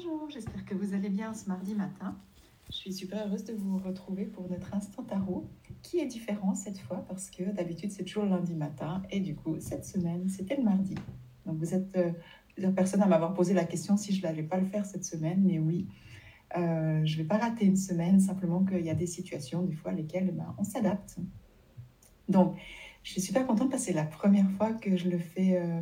Bonjour, 0.00 0.30
j'espère 0.30 0.64
que 0.64 0.76
vous 0.76 0.94
allez 0.94 1.08
bien 1.08 1.34
ce 1.34 1.48
mardi 1.48 1.74
matin. 1.74 2.16
Je 2.70 2.76
suis 2.76 2.92
super 2.92 3.26
heureuse 3.26 3.42
de 3.42 3.52
vous 3.52 3.78
retrouver 3.78 4.26
pour 4.26 4.48
notre 4.48 4.72
instant 4.72 5.02
tarot 5.02 5.50
qui 5.82 5.98
est 5.98 6.06
différent 6.06 6.54
cette 6.54 6.78
fois 6.78 7.04
parce 7.08 7.30
que 7.30 7.42
d'habitude 7.50 7.90
c'est 7.90 8.04
toujours 8.04 8.24
lundi 8.24 8.54
matin 8.54 9.02
et 9.10 9.18
du 9.18 9.34
coup 9.34 9.56
cette 9.58 9.84
semaine 9.84 10.28
c'était 10.28 10.54
le 10.54 10.62
mardi. 10.62 10.94
Donc 11.46 11.58
vous 11.58 11.74
êtes 11.74 11.96
euh, 11.96 12.12
plusieurs 12.52 12.72
personnes 12.76 13.02
à 13.02 13.06
m'avoir 13.06 13.34
posé 13.34 13.54
la 13.54 13.64
question 13.64 13.96
si 13.96 14.14
je 14.14 14.22
n'allais 14.22 14.44
pas 14.44 14.58
le 14.58 14.66
faire 14.66 14.86
cette 14.86 15.04
semaine, 15.04 15.42
mais 15.44 15.58
oui, 15.58 15.88
euh, 16.56 17.04
je 17.04 17.16
ne 17.16 17.22
vais 17.22 17.26
pas 17.26 17.38
rater 17.38 17.64
une 17.64 17.76
semaine, 17.76 18.20
simplement 18.20 18.64
qu'il 18.64 18.86
y 18.86 18.90
a 18.90 18.94
des 18.94 19.08
situations 19.08 19.62
des 19.62 19.74
fois 19.74 19.90
lesquelles 19.90 20.30
ben, 20.30 20.54
on 20.58 20.62
s'adapte. 20.62 21.16
Donc 22.28 22.56
je 23.02 23.10
suis 23.10 23.20
super 23.20 23.48
contente 23.48 23.68
parce 23.68 23.82
que 23.82 23.88
c'est 23.88 23.96
la 23.96 24.04
première 24.04 24.48
fois 24.52 24.72
que 24.74 24.96
je 24.96 25.08
le 25.08 25.18
fais. 25.18 25.56
Euh, 25.56 25.80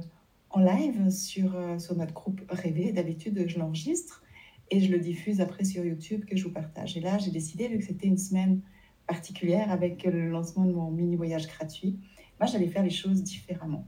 en 0.57 0.61
live 0.61 1.11
sur, 1.11 1.55
euh, 1.55 1.79
sur 1.79 1.97
notre 1.97 2.15
groupe 2.15 2.41
Rêver. 2.49 2.91
D'habitude, 2.91 3.45
je 3.47 3.59
l'enregistre 3.59 4.23
et 4.71 4.81
je 4.81 4.91
le 4.91 4.99
diffuse 4.99 5.43
après 5.43 5.65
sur 5.65 5.85
YouTube 5.85 6.25
que 6.25 6.35
je 6.35 6.45
vous 6.45 6.53
partage. 6.53 6.97
Et 6.97 7.01
là, 7.01 7.19
j'ai 7.19 7.31
décidé, 7.31 7.69
vu 7.69 7.79
que 7.79 7.85
c'était 7.85 8.07
une 8.07 8.17
semaine 8.17 8.63
particulière 9.07 9.71
avec 9.71 10.05
le 10.05 10.31
lancement 10.31 10.65
de 10.65 10.73
mon 10.73 10.91
mini 10.91 11.15
voyage 11.15 11.47
gratuit, 11.47 11.99
moi, 12.41 12.47
j'allais 12.47 12.69
faire 12.69 12.83
les 12.83 12.91
choses 12.91 13.23
différemment. 13.23 13.87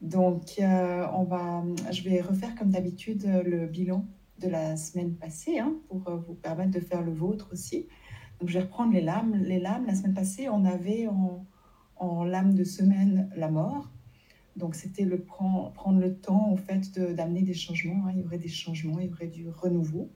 Donc, 0.00 0.56
euh, 0.58 1.06
on 1.14 1.22
va, 1.22 1.64
je 1.92 2.02
vais 2.02 2.20
refaire 2.22 2.56
comme 2.56 2.70
d'habitude 2.70 3.24
le 3.24 3.66
bilan 3.66 4.04
de 4.40 4.48
la 4.48 4.76
semaine 4.76 5.14
passée 5.14 5.60
hein, 5.60 5.74
pour 5.88 6.08
euh, 6.08 6.16
vous 6.16 6.34
permettre 6.34 6.72
de 6.72 6.80
faire 6.80 7.02
le 7.02 7.12
vôtre 7.12 7.50
aussi. 7.52 7.86
Donc, 8.40 8.48
je 8.48 8.54
vais 8.54 8.64
reprendre 8.64 8.92
les 8.92 9.00
lames. 9.00 9.36
Les 9.44 9.60
lames, 9.60 9.86
la 9.86 9.94
semaine 9.94 10.14
passée, 10.14 10.48
on 10.48 10.64
avait 10.64 11.06
en, 11.06 11.46
en 11.96 12.24
lame 12.24 12.54
de 12.54 12.64
semaine 12.64 13.30
la 13.36 13.48
mort. 13.48 13.88
Donc, 14.58 14.74
c'était 14.74 15.04
le 15.04 15.20
prendre, 15.20 15.72
prendre 15.72 16.00
le 16.00 16.16
temps, 16.16 16.50
en 16.50 16.56
fait, 16.56 16.98
d'amener 16.98 17.42
des 17.42 17.54
changements. 17.54 18.06
Hein. 18.06 18.12
Il 18.14 18.22
y 18.22 18.24
aurait 18.24 18.38
des 18.38 18.48
changements, 18.48 18.98
il 18.98 19.06
y 19.06 19.12
aurait 19.12 19.28
du 19.28 19.48
renouveau. 19.48 20.10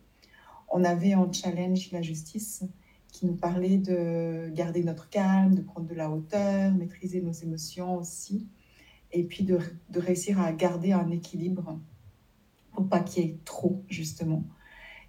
On 0.69 0.85
avait 0.85 1.15
en 1.15 1.33
challenge 1.33 1.91
la 1.93 2.03
justice 2.03 2.65
qui 3.13 3.27
nous 3.27 3.37
parlait 3.37 3.79
de 3.79 4.51
garder 4.55 4.83
notre 4.83 5.09
calme, 5.11 5.55
de 5.55 5.61
prendre 5.61 5.87
de 5.87 5.95
la 5.95 6.11
hauteur, 6.11 6.73
maîtriser 6.73 7.21
nos 7.21 7.33
émotions 7.33 7.97
aussi, 7.97 8.49
et 9.13 9.23
puis 9.23 9.45
de, 9.45 9.59
de 9.91 10.01
réussir 10.01 10.41
à 10.41 10.51
garder 10.53 10.93
un 10.93 11.11
équilibre 11.11 11.79
pour 12.73 12.89
pas 12.89 13.01
qu'il 13.01 13.25
y 13.25 13.29
ait 13.29 13.39
trop, 13.45 13.85
justement. 13.89 14.45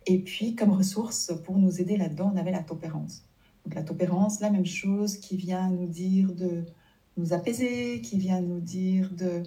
Et 0.06 0.20
puis, 0.20 0.54
comme 0.54 0.72
ressource, 0.72 1.32
pour 1.44 1.58
nous 1.58 1.82
aider 1.82 1.98
là-dedans, 1.98 2.32
on 2.34 2.38
avait 2.38 2.52
la 2.52 2.62
tempérance. 2.62 3.26
Donc, 3.66 3.74
la 3.74 3.84
tempérance, 3.84 4.42
la 4.42 4.50
même 4.50 4.66
chose, 4.66 5.18
qui 5.18 5.38
vient 5.38 5.70
nous 5.70 5.88
dire 5.88 6.34
de 6.34 6.66
nous 7.18 7.34
apaiser, 7.34 8.02
qui 8.02 8.18
vient 8.18 8.42
nous 8.42 8.60
dire 8.60 9.12
de 9.14 9.44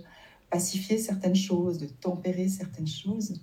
pacifier 0.51 0.99
certaines 0.99 1.35
choses, 1.35 1.79
de 1.79 1.87
tempérer 1.87 2.49
certaines 2.49 2.87
choses, 2.87 3.41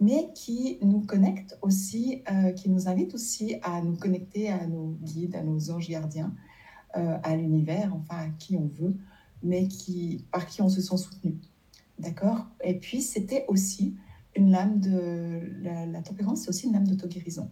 mais 0.00 0.30
qui 0.34 0.78
nous 0.82 1.00
connecte 1.00 1.56
aussi, 1.62 2.22
euh, 2.30 2.50
qui 2.52 2.68
nous 2.68 2.88
invite 2.88 3.14
aussi 3.14 3.56
à 3.62 3.80
nous 3.80 3.96
connecter 3.96 4.50
à 4.50 4.66
nos 4.66 4.96
guides, 5.02 5.36
à 5.36 5.42
nos 5.42 5.70
anges 5.70 5.88
gardiens, 5.88 6.34
euh, 6.96 7.18
à 7.22 7.36
l'univers, 7.36 7.94
enfin 7.94 8.26
à 8.26 8.28
qui 8.30 8.56
on 8.56 8.66
veut, 8.66 8.96
mais 9.42 9.68
qui, 9.68 10.26
par 10.32 10.46
qui 10.46 10.60
on 10.60 10.68
se 10.68 10.80
sent 10.80 10.96
soutenu. 10.96 11.36
D'accord? 11.98 12.46
Et 12.64 12.74
puis 12.74 13.00
c'était 13.00 13.44
aussi 13.48 13.94
une 14.34 14.50
lame 14.50 14.80
de 14.80 15.40
la, 15.62 16.02
tempérance, 16.02 16.42
c'est 16.42 16.48
aussi 16.48 16.66
une 16.66 16.72
lame 16.72 16.86
d'auto-guérison. 16.86 17.50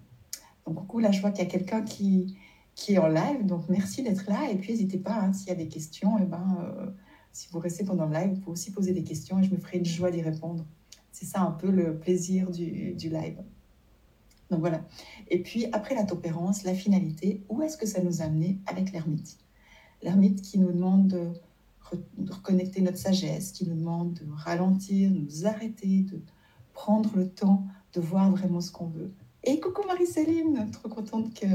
Donc, 0.66 1.00
là, 1.00 1.10
je 1.10 1.20
vois 1.20 1.30
qu'il 1.30 1.44
y 1.44 1.46
a 1.46 1.50
quelqu'un 1.50 1.82
qui, 1.82 2.36
qui 2.80 2.94
est 2.94 2.98
en 2.98 3.08
live. 3.08 3.44
Donc, 3.44 3.68
merci 3.68 4.02
d'être 4.02 4.26
là. 4.26 4.50
Et 4.50 4.56
puis, 4.56 4.72
n'hésitez 4.72 4.96
pas, 4.96 5.20
hein, 5.20 5.32
s'il 5.34 5.48
y 5.48 5.52
a 5.52 5.54
des 5.54 5.68
questions, 5.68 6.16
eh 6.18 6.24
ben, 6.24 6.58
euh, 6.64 6.86
si 7.30 7.48
vous 7.52 7.58
restez 7.58 7.84
pendant 7.84 8.06
le 8.06 8.14
live, 8.14 8.30
vous 8.30 8.40
pouvez 8.40 8.52
aussi 8.52 8.72
poser 8.72 8.92
des 8.92 9.04
questions 9.04 9.38
et 9.38 9.42
je 9.44 9.52
me 9.52 9.58
ferai 9.58 9.78
une 9.78 9.84
joie 9.84 10.10
d'y 10.10 10.22
répondre. 10.22 10.64
C'est 11.12 11.26
ça 11.26 11.42
un 11.42 11.50
peu 11.50 11.70
le 11.70 11.98
plaisir 11.98 12.50
du, 12.50 12.94
du, 12.94 13.10
live. 13.10 13.36
Donc 14.50 14.60
voilà. 14.60 14.82
Et 15.28 15.42
puis, 15.42 15.66
après 15.72 15.94
la 15.94 16.04
topérance, 16.04 16.64
la 16.64 16.74
finalité, 16.74 17.42
où 17.50 17.60
est-ce 17.60 17.76
que 17.76 17.86
ça 17.86 18.02
nous 18.02 18.22
a 18.22 18.24
amené 18.24 18.58
avec 18.66 18.92
l'ermite? 18.92 19.36
L'ermite 20.02 20.40
qui 20.40 20.58
nous 20.58 20.72
demande 20.72 21.08
de, 21.08 21.32
de 22.16 22.32
reconnecter 22.32 22.80
notre 22.80 22.96
sagesse, 22.96 23.52
qui 23.52 23.68
nous 23.68 23.76
demande 23.76 24.14
de 24.14 24.24
ralentir, 24.32 25.10
de 25.10 25.18
nous 25.18 25.46
arrêter, 25.46 26.06
de 26.10 26.22
prendre 26.72 27.14
le 27.14 27.28
temps 27.28 27.66
de 27.92 28.00
voir 28.00 28.30
vraiment 28.30 28.62
ce 28.62 28.72
qu'on 28.72 28.86
veut. 28.86 29.12
Et 29.44 29.60
coucou 29.60 29.82
Marie-Céline, 29.86 30.70
trop 30.70 30.88
contente 30.88 31.34
que 31.34 31.46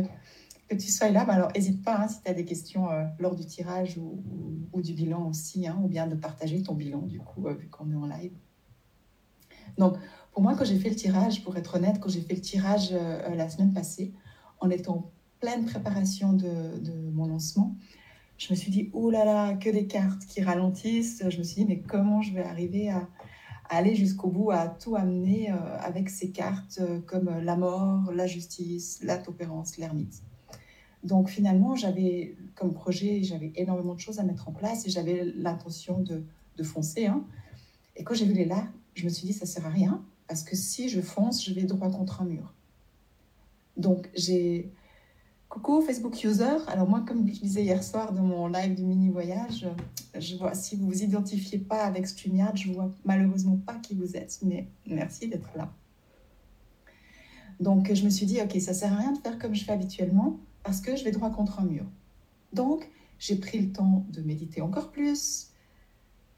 que 0.68 0.76
tu 0.76 0.90
sois 0.90 1.10
là. 1.10 1.26
Bah, 1.26 1.34
alors, 1.34 1.52
n'hésite 1.54 1.84
pas 1.84 1.98
hein, 1.98 2.08
si 2.08 2.22
tu 2.22 2.30
as 2.30 2.34
des 2.34 2.46
questions 2.46 2.90
euh, 2.90 3.06
lors 3.20 3.36
du 3.36 3.46
tirage 3.46 3.98
ou, 3.98 4.82
du 4.82 4.94
bilan 4.94 5.30
aussi, 5.30 5.68
hein, 5.68 5.80
ou 5.82 5.88
bien 5.88 6.06
de 6.06 6.16
partager 6.16 6.62
ton 6.62 6.74
bilan, 6.74 7.02
du 7.04 7.20
coup, 7.20 7.48
euh, 7.48 7.54
vu 7.54 7.70
qu'on 7.70 7.90
est 7.92 7.96
en 7.96 8.06
live. 8.06 8.34
Donc, 9.78 9.96
pour 10.34 10.42
moi, 10.42 10.56
quand 10.56 10.66
j'ai 10.66 10.78
fait 10.78 10.90
le 10.90 10.96
tirage, 10.96 11.44
pour 11.44 11.56
être 11.58 11.76
honnête, 11.76 12.00
quand 12.00 12.10
j'ai 12.10 12.22
fait 12.22 12.36
le 12.36 12.42
tirage 12.42 12.90
euh, 12.92 13.36
la 13.36 13.50
semaine 13.50 13.74
passée, 13.74 14.14
en 14.60 14.70
étant 14.70 14.96
en 14.96 15.12
pleine 15.40 15.66
préparation 15.66 16.34
de, 16.34 17.10
mon 17.14 17.28
lancement, 17.28 17.76
je 18.38 18.52
me 18.52 18.56
suis 18.56 18.70
dit, 18.70 18.90
oh 18.94 19.10
là 19.10 19.24
là, 19.24 19.54
que 19.54 19.70
des 19.70 19.88
cartes 19.88 20.26
qui 20.26 20.42
ralentissent. 20.44 21.24
Je 21.30 21.38
me 21.38 21.44
suis 21.44 21.64
dit, 21.64 21.66
mais 21.66 21.80
comment 21.80 22.22
je 22.22 22.34
vais 22.34 22.44
arriver 22.44 22.90
à, 22.90 23.08
à 23.70 23.78
aller 23.78 23.96
jusqu'au 23.96 24.28
bout, 24.28 24.52
à 24.52 24.68
tout 24.68 24.98
amener 24.98 25.50
avec 25.80 26.10
ces 26.10 26.32
cartes 26.32 26.82
comme 27.06 27.30
la 27.42 27.56
mort, 27.56 28.12
la 28.12 28.28
justice, 28.28 29.00
la 29.04 29.18
topérance, 29.18 29.78
l'ermite? 29.78 30.22
Donc 31.06 31.30
finalement, 31.30 31.76
j'avais 31.76 32.36
comme 32.56 32.74
projet, 32.74 33.22
j'avais 33.22 33.54
énormément 33.56 33.94
de 33.94 34.00
choses 34.00 34.18
à 34.18 34.24
mettre 34.24 34.50
en 34.50 34.52
place 34.52 34.88
et 34.88 34.90
j'avais 34.90 35.24
l'intention 35.36 36.00
de, 36.00 36.24
foncer. 36.64 37.06
Hein. 37.06 37.24
Et 37.96 38.04
quand 38.04 38.16
j'ai 38.16 38.26
vu 38.26 38.34
les 38.34 38.46
là, 38.46 38.68
je 38.96 39.06
me 39.06 39.10
suis 39.10 39.28
dit, 39.28 39.34
ça 39.34 39.46
sert 39.46 39.66
à 39.68 39.70
rien, 39.70 40.04
parce 40.28 40.42
que 40.42 40.56
si 40.56 40.90
je 40.90 41.02
fonce, 41.02 41.46
je 41.46 41.54
vais 41.54 41.64
droit 41.64 41.92
contre 41.92 42.22
un 42.22 42.26
mur. 42.26 42.54
Donc 43.78 44.10
j'ai... 44.16 44.72
Coucou 45.48 45.82
Facebook 45.82 46.22
user. 46.24 46.58
Alors 46.68 46.90
moi, 46.90 47.06
comme 47.08 47.28
je 47.28 47.40
disais 47.40 47.64
hier 47.64 47.84
soir 47.84 48.12
dans 48.12 48.24
mon 48.24 48.48
live 48.48 48.74
du 48.74 48.84
mini 48.84 49.10
voyage, 49.10 49.68
je 50.18 50.36
vois 50.36 50.56
si 50.56 50.76
vous 50.76 50.88
vous 50.88 51.04
identifiez 51.04 51.60
pas 51.60 51.84
avec 51.84 52.08
StreamYard, 52.08 52.58
je 52.58 52.74
vois 52.74 52.92
malheureusement 53.06 53.58
pas 53.58 53.76
qui 53.76 53.94
vous 53.94 54.18
êtes, 54.18 54.40
mais 54.42 54.68
merci 54.88 55.28
d'être 55.28 55.50
là. 55.56 55.72
Donc 57.60 57.94
je 57.94 58.04
me 58.04 58.10
suis 58.10 58.26
dit, 58.26 58.42
ok, 58.42 58.60
ça 58.60 58.74
sert 58.74 58.92
à 58.92 58.98
rien 58.98 59.12
de 59.12 59.20
faire 59.20 59.38
comme 59.38 59.54
je 59.54 59.64
fais 59.64 59.72
habituellement 59.72 60.40
parce 60.66 60.82
que 60.82 60.96
je 60.96 61.04
vais 61.04 61.12
droit 61.12 61.30
contre 61.30 61.60
un 61.60 61.66
mur. 61.66 61.86
Donc, 62.52 62.90
j'ai 63.20 63.36
pris 63.36 63.60
le 63.60 63.72
temps 63.72 64.06
de 64.10 64.22
méditer 64.22 64.62
encore 64.62 64.92
plus. 64.92 65.52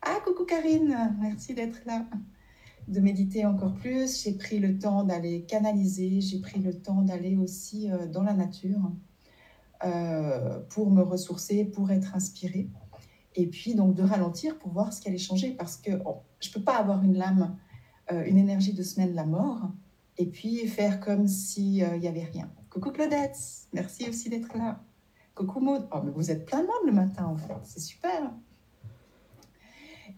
Ah, 0.01 0.17
coucou 0.25 0.43
Karine, 0.43 1.15
merci 1.19 1.53
d'être 1.53 1.79
là. 1.85 2.05
De 2.89 2.99
méditer 2.99 3.45
encore 3.45 3.73
plus. 3.73 4.21
J'ai 4.21 4.33
pris 4.33 4.59
le 4.59 4.77
temps 4.77 5.03
d'aller 5.03 5.43
canaliser. 5.43 6.19
J'ai 6.21 6.39
pris 6.39 6.59
le 6.59 6.73
temps 6.73 7.01
d'aller 7.01 7.37
aussi 7.37 7.89
euh, 7.89 8.05
dans 8.05 8.23
la 8.23 8.33
nature 8.33 8.91
euh, 9.85 10.59
pour 10.69 10.91
me 10.91 11.01
ressourcer, 11.01 11.63
pour 11.63 11.89
être 11.89 12.13
inspirée. 12.13 12.69
Et 13.35 13.47
puis, 13.47 13.75
donc, 13.75 13.95
de 13.95 14.03
ralentir 14.03 14.57
pour 14.59 14.71
voir 14.71 14.91
ce 14.91 15.01
qui 15.01 15.07
allait 15.07 15.17
changer. 15.17 15.51
Parce 15.51 15.77
que 15.77 15.91
je 16.39 16.49
ne 16.49 16.53
peux 16.53 16.61
pas 16.61 16.77
avoir 16.77 17.01
une 17.03 17.17
lame, 17.17 17.57
euh, 18.11 18.25
une 18.25 18.37
énergie 18.37 18.73
de 18.73 18.83
semaine 18.83 19.13
la 19.15 19.25
mort, 19.25 19.71
et 20.17 20.25
puis 20.25 20.67
faire 20.67 20.99
comme 20.99 21.27
s'il 21.27 21.99
n'y 21.99 22.07
avait 22.07 22.25
rien. 22.25 22.51
Coucou 22.69 22.91
Claudette, 22.91 23.37
merci 23.73 24.09
aussi 24.09 24.29
d'être 24.29 24.55
là. 24.57 24.83
Coucou 25.35 25.59
Maud, 25.59 25.87
oh, 25.91 26.01
mais 26.03 26.11
vous 26.11 26.31
êtes 26.31 26.45
plein 26.45 26.61
de 26.61 26.67
monde 26.67 26.85
le 26.85 26.91
matin 26.91 27.25
en 27.25 27.37
fait, 27.37 27.53
c'est 27.63 27.79
super. 27.79 28.33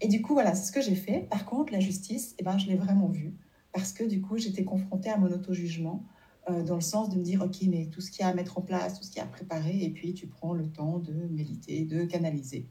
Et 0.02 0.08
du 0.08 0.22
coup, 0.22 0.34
voilà, 0.34 0.56
c'est 0.56 0.68
ce 0.68 0.72
que 0.72 0.82
j'ai 0.82 0.96
fait. 0.96 1.28
Par 1.30 1.46
contre, 1.46 1.74
la 1.74 1.80
justice, 1.80 2.36
eh 2.40 2.44
ben, 2.44 2.58
je 2.58 2.68
l'ai 2.68 2.76
vraiment 2.76 3.08
vue 3.08 3.36
parce 3.74 3.94
que 3.94 4.04
du 4.04 4.22
coup, 4.22 4.38
j'étais 4.38 4.64
confrontée 4.64 5.10
à 5.10 5.18
mon 5.18 5.32
auto-jugement 5.32 6.04
euh, 6.50 6.64
dans 6.64 6.76
le 6.76 6.82
sens 6.82 7.10
de 7.10 7.18
me 7.18 7.24
dire, 7.24 7.42
ok, 7.42 7.58
mais 7.68 7.88
tout 7.88 8.02
ce 8.02 8.10
qu'il 8.10 8.22
y 8.22 8.24
a 8.24 8.30
à 8.30 8.34
mettre 8.34 8.58
en 8.58 8.62
place, 8.62 8.98
tout 8.98 9.04
ce 9.04 9.10
qu'il 9.10 9.20
y 9.20 9.22
a 9.22 9.26
à 9.26 9.28
préparer, 9.28 9.84
et 9.84 9.90
puis 9.90 10.14
tu 10.14 10.28
prends 10.28 10.54
le 10.54 10.72
temps 10.72 11.00
de 11.00 11.14
méditer, 11.30 11.86
de 11.86 12.06
canaliser. 12.06 12.68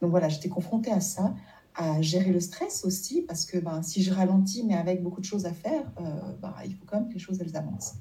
Donc 0.00 0.10
voilà, 0.10 0.28
j'étais 0.28 0.48
confrontée 0.48 0.92
à 0.92 1.00
ça, 1.00 1.34
à 1.74 2.00
gérer 2.02 2.30
le 2.30 2.40
stress 2.40 2.84
aussi, 2.84 3.22
parce 3.22 3.46
que 3.46 3.58
ben, 3.58 3.82
si 3.82 4.02
je 4.02 4.12
ralentis, 4.12 4.64
mais 4.64 4.74
avec 4.74 5.02
beaucoup 5.02 5.20
de 5.20 5.26
choses 5.26 5.46
à 5.46 5.52
faire, 5.52 5.90
euh, 6.00 6.32
ben, 6.40 6.54
il 6.64 6.74
faut 6.74 6.84
quand 6.86 7.00
même 7.00 7.08
que 7.08 7.14
les 7.14 7.20
choses, 7.20 7.40
elles 7.40 7.56
avancent. 7.56 7.94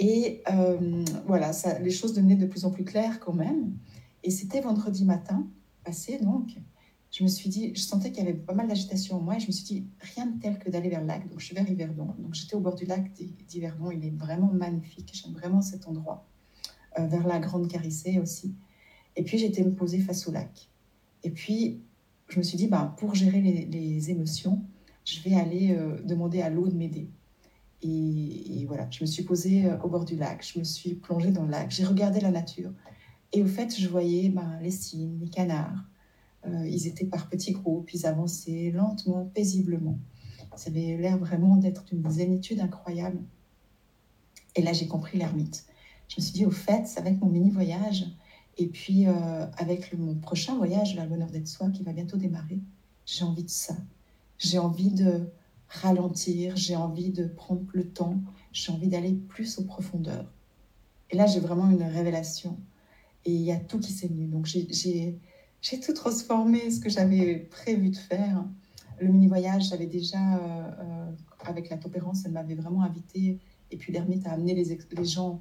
Et 0.00 0.42
euh, 0.50 1.04
voilà, 1.26 1.52
les 1.82 1.90
choses 1.90 2.14
devenaient 2.14 2.34
de 2.34 2.46
plus 2.46 2.64
en 2.64 2.70
plus 2.70 2.84
claires 2.84 3.20
quand 3.20 3.34
même. 3.34 3.74
Et 4.24 4.30
c'était 4.30 4.62
vendredi 4.62 5.04
matin 5.04 5.46
passé, 5.84 6.18
donc, 6.18 6.56
je 7.10 7.22
me 7.22 7.28
suis 7.28 7.50
dit, 7.50 7.72
je 7.74 7.80
sentais 7.80 8.10
qu'il 8.10 8.24
y 8.24 8.26
avait 8.26 8.36
pas 8.36 8.54
mal 8.54 8.66
d'agitation 8.66 9.16
en 9.16 9.20
moi 9.20 9.36
et 9.36 9.40
je 9.40 9.46
me 9.46 9.52
suis 9.52 9.64
dit, 9.64 9.86
rien 10.00 10.26
de 10.26 10.40
tel 10.40 10.58
que 10.58 10.70
d'aller 10.70 10.88
vers 10.88 11.02
le 11.02 11.06
lac. 11.06 11.28
Donc, 11.28 11.40
je 11.40 11.44
suis 11.44 11.54
vers 11.54 11.68
Yverdon. 11.68 12.14
Donc, 12.18 12.34
j'étais 12.34 12.54
au 12.54 12.60
bord 12.60 12.76
du 12.76 12.86
lac 12.86 13.12
d'Yverdon. 13.48 13.90
Il 13.90 14.04
est 14.04 14.16
vraiment 14.16 14.50
magnifique. 14.50 15.10
J'aime 15.12 15.34
vraiment 15.34 15.60
cet 15.60 15.86
endroit. 15.86 16.26
Euh, 16.98 17.06
vers 17.06 17.26
la 17.26 17.38
Grande 17.38 17.68
Carissée 17.68 18.18
aussi. 18.18 18.54
Et 19.16 19.22
puis, 19.22 19.38
j'étais 19.38 19.62
me 19.62 19.72
poser 19.72 20.00
face 20.00 20.26
au 20.26 20.32
lac. 20.32 20.68
Et 21.24 21.30
puis, 21.30 21.80
je 22.28 22.38
me 22.38 22.42
suis 22.42 22.56
dit, 22.56 22.68
bah, 22.68 22.94
pour 22.96 23.14
gérer 23.14 23.40
les, 23.40 24.10
émotions, 24.10 24.64
je 25.04 25.20
vais 25.20 25.34
aller 25.34 25.72
euh, 25.72 26.00
demander 26.02 26.40
à 26.42 26.48
l'eau 26.48 26.68
de 26.68 26.74
m'aider. 26.74 27.08
Et, 27.82 28.64
voilà, 28.66 28.88
je 28.90 29.02
me 29.02 29.06
suis 29.06 29.22
posée 29.22 29.66
euh, 29.66 29.78
au 29.82 29.88
bord 29.88 30.04
du 30.04 30.16
lac, 30.16 30.46
je 30.46 30.58
me 30.58 30.64
suis 30.64 30.94
plongée 30.94 31.30
dans 31.30 31.44
le 31.44 31.50
lac, 31.50 31.70
j'ai 31.70 31.84
regardé 31.84 32.20
la 32.20 32.30
nature. 32.30 32.72
Et 33.32 33.42
au 33.42 33.46
fait, 33.46 33.74
je 33.78 33.88
voyais 33.88 34.28
ben, 34.28 34.58
les 34.60 34.70
cygnes, 34.70 35.18
les 35.20 35.28
canards. 35.28 35.84
Euh, 36.46 36.66
ils 36.66 36.86
étaient 36.86 37.06
par 37.06 37.28
petits 37.28 37.52
groupes, 37.52 37.92
ils 37.92 38.06
avançaient 38.06 38.70
lentement, 38.74 39.30
paisiblement. 39.34 39.98
Ça 40.56 40.70
avait 40.70 40.96
l'air 40.96 41.16
vraiment 41.16 41.56
d'être 41.56 41.84
une 41.92 42.08
zénitude 42.10 42.60
incroyable. 42.60 43.22
Et 44.56 44.62
là, 44.62 44.72
j'ai 44.72 44.86
compris 44.88 45.16
l'ermite. 45.16 45.64
Je 46.08 46.16
me 46.20 46.22
suis 46.22 46.32
dit, 46.32 46.44
au 46.44 46.50
fait, 46.50 46.86
ça 46.86 47.00
va 47.00 47.10
être 47.10 47.20
mon 47.20 47.28
mini-voyage. 47.28 48.06
Et 48.58 48.66
puis, 48.66 49.06
euh, 49.06 49.46
avec 49.56 49.96
mon 49.96 50.16
prochain 50.16 50.56
voyage 50.56 50.96
le 50.96 51.06
bonheur 51.06 51.30
d'être 51.30 51.46
soi 51.46 51.70
qui 51.70 51.82
va 51.82 51.92
bientôt 51.92 52.16
démarrer, 52.16 52.58
j'ai 53.06 53.24
envie 53.24 53.44
de 53.44 53.50
ça. 53.50 53.76
J'ai 54.38 54.58
envie 54.58 54.90
de 54.90 55.30
ralentir, 55.70 56.56
j'ai 56.56 56.76
envie 56.76 57.10
de 57.10 57.24
prendre 57.24 57.64
le 57.72 57.88
temps, 57.88 58.20
j'ai 58.52 58.72
envie 58.72 58.88
d'aller 58.88 59.12
plus 59.12 59.58
aux 59.58 59.64
profondeurs. 59.64 60.26
Et 61.10 61.16
là, 61.16 61.26
j'ai 61.26 61.40
vraiment 61.40 61.70
une 61.70 61.82
révélation. 61.82 62.58
Et 63.24 63.32
il 63.32 63.42
y 63.42 63.52
a 63.52 63.56
tout 63.56 63.78
qui 63.78 63.92
s'est 63.92 64.08
venu. 64.08 64.26
Donc, 64.26 64.46
j'ai 64.46 65.80
tout 65.80 65.92
transformé, 65.92 66.70
ce 66.70 66.80
que 66.80 66.88
j'avais 66.88 67.36
prévu 67.50 67.90
de 67.90 67.96
faire. 67.96 68.44
Le 69.00 69.08
mini-voyage, 69.08 69.68
j'avais 69.68 69.86
déjà, 69.86 70.36
euh, 70.36 70.70
euh, 70.80 71.10
avec 71.44 71.70
la 71.70 71.76
topérance, 71.76 72.24
elle 72.24 72.32
m'avait 72.32 72.54
vraiment 72.54 72.82
invité, 72.82 73.38
et 73.70 73.76
puis 73.76 73.92
l'ermite 73.92 74.26
a 74.26 74.32
amené 74.32 74.54
les, 74.54 74.78
les, 74.92 75.04
gens 75.04 75.40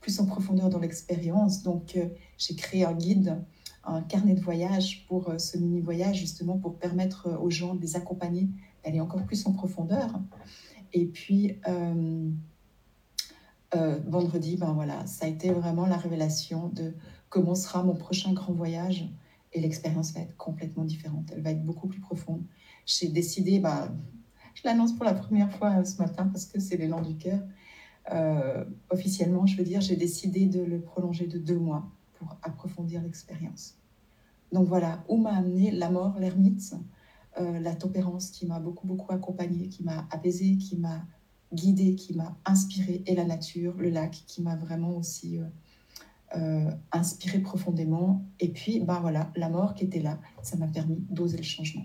plus 0.00 0.18
en 0.20 0.26
profondeur 0.26 0.70
dans 0.70 0.78
l'expérience. 0.78 1.62
Donc, 1.62 1.96
euh, 1.96 2.06
j'ai 2.38 2.54
créé 2.54 2.84
un 2.84 2.94
guide, 2.94 3.42
un 3.86 4.02
carnet 4.02 4.34
de 4.34 4.40
voyage 4.40 5.06
pour 5.08 5.32
ce 5.38 5.58
mini-voyage, 5.58 6.16
justement 6.16 6.58
pour 6.58 6.78
permettre 6.78 7.38
aux 7.40 7.50
gens 7.50 7.74
de 7.74 7.82
les 7.82 7.96
accompagner, 7.96 8.48
d'aller 8.84 9.00
encore 9.00 9.24
plus 9.24 9.46
en 9.46 9.52
profondeur. 9.52 10.20
Et 10.92 11.06
puis, 11.06 11.58
euh, 13.74 13.98
vendredi, 14.06 14.56
ben 14.56 14.72
voilà, 14.72 15.04
ça 15.06 15.26
a 15.26 15.28
été 15.28 15.50
vraiment 15.50 15.86
la 15.86 15.96
révélation 15.96 16.68
de 16.68 16.94
comment 17.28 17.54
sera 17.54 17.82
mon 17.82 17.94
prochain 17.94 18.32
grand 18.32 18.52
voyage. 18.52 19.08
Et 19.52 19.60
l'expérience 19.60 20.12
va 20.12 20.20
être 20.20 20.36
complètement 20.36 20.84
différente. 20.84 21.30
Elle 21.32 21.42
va 21.42 21.50
être 21.50 21.64
beaucoup 21.64 21.88
plus 21.88 22.00
profonde. 22.00 22.42
J'ai 22.86 23.08
décidé, 23.08 23.58
ben, 23.58 23.92
je 24.54 24.62
l'annonce 24.64 24.92
pour 24.92 25.04
la 25.04 25.14
première 25.14 25.50
fois 25.50 25.84
ce 25.84 25.98
matin 25.98 26.26
parce 26.26 26.46
que 26.46 26.60
c'est 26.60 26.76
l'élan 26.76 27.02
du 27.02 27.16
cœur. 27.16 27.40
Euh, 28.12 28.64
officiellement, 28.90 29.46
je 29.46 29.56
veux 29.56 29.64
dire, 29.64 29.80
j'ai 29.80 29.96
décidé 29.96 30.46
de 30.46 30.60
le 30.60 30.80
prolonger 30.80 31.26
de 31.26 31.38
deux 31.38 31.58
mois 31.58 31.90
approfondir 32.42 33.02
l'expérience. 33.02 33.76
Donc 34.52 34.68
voilà, 34.68 35.04
où 35.08 35.16
m'a 35.16 35.34
amené 35.34 35.70
la 35.70 35.90
mort, 35.90 36.18
l'ermite, 36.18 36.74
euh, 37.40 37.58
la 37.58 37.74
topérance 37.74 38.30
qui 38.30 38.46
m'a 38.46 38.60
beaucoup, 38.60 38.86
beaucoup 38.86 39.12
accompagnée, 39.12 39.68
qui 39.68 39.82
m'a 39.82 40.06
apaisée, 40.10 40.56
qui 40.56 40.76
m'a 40.76 41.04
guidée, 41.52 41.94
qui 41.94 42.14
m'a 42.14 42.36
inspiré, 42.44 43.02
et 43.06 43.14
la 43.14 43.24
nature, 43.24 43.74
le 43.76 43.90
lac, 43.90 44.12
qui 44.26 44.42
m'a 44.42 44.56
vraiment 44.56 44.96
aussi 44.96 45.38
euh, 45.38 45.44
euh, 46.36 46.70
inspiré 46.92 47.40
profondément. 47.40 48.24
Et 48.38 48.48
puis, 48.48 48.80
ben 48.80 49.00
voilà, 49.00 49.32
la 49.34 49.48
mort 49.48 49.74
qui 49.74 49.84
était 49.84 50.00
là, 50.00 50.20
ça 50.42 50.56
m'a 50.56 50.68
permis 50.68 51.04
d'oser 51.10 51.36
le 51.36 51.42
changement. 51.42 51.84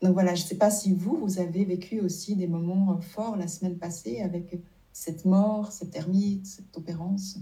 Donc 0.00 0.12
voilà, 0.12 0.36
je 0.36 0.42
ne 0.42 0.46
sais 0.46 0.56
pas 0.58 0.70
si 0.70 0.92
vous, 0.94 1.16
vous 1.16 1.40
avez 1.40 1.64
vécu 1.64 2.00
aussi 2.00 2.36
des 2.36 2.46
moments 2.46 3.00
forts 3.00 3.36
la 3.36 3.48
semaine 3.48 3.76
passée 3.76 4.20
avec 4.20 4.60
cette 4.92 5.24
mort, 5.24 5.72
cette 5.72 5.96
ermite, 5.96 6.46
cette 6.46 6.76
opérance. 6.76 7.38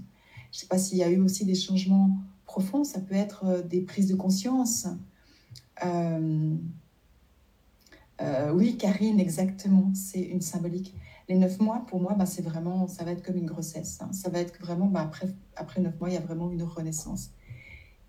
Je 0.52 0.58
ne 0.58 0.60
sais 0.60 0.66
pas 0.66 0.78
s'il 0.78 0.98
y 0.98 1.04
a 1.04 1.10
eu 1.10 1.20
aussi 1.20 1.44
des 1.44 1.54
changements 1.54 2.10
profonds, 2.44 2.84
ça 2.84 3.00
peut 3.00 3.14
être 3.14 3.64
des 3.68 3.80
prises 3.80 4.08
de 4.08 4.14
conscience. 4.14 4.86
oui, 8.54 8.76
Karine, 8.78 9.20
exactement, 9.20 9.92
c'est 9.94 10.22
une 10.22 10.40
symbolique 10.40 10.94
les 11.28 11.36
neuf 11.36 11.58
mois, 11.58 11.84
pour 11.86 12.00
moi, 12.00 12.14
bah, 12.14 12.26
c'est 12.26 12.42
vraiment, 12.42 12.86
ça 12.86 13.04
va 13.04 13.12
être 13.12 13.22
comme 13.22 13.36
une 13.36 13.46
grossesse. 13.46 13.98
Hein. 14.00 14.12
Ça 14.12 14.30
va 14.30 14.38
être 14.38 14.58
vraiment, 14.60 14.86
bah, 14.86 15.10
après, 15.56 15.80
neuf 15.80 15.98
mois, 15.98 16.08
il 16.08 16.14
y 16.14 16.18
a 16.18 16.20
vraiment 16.20 16.50
une 16.50 16.62
renaissance. 16.62 17.30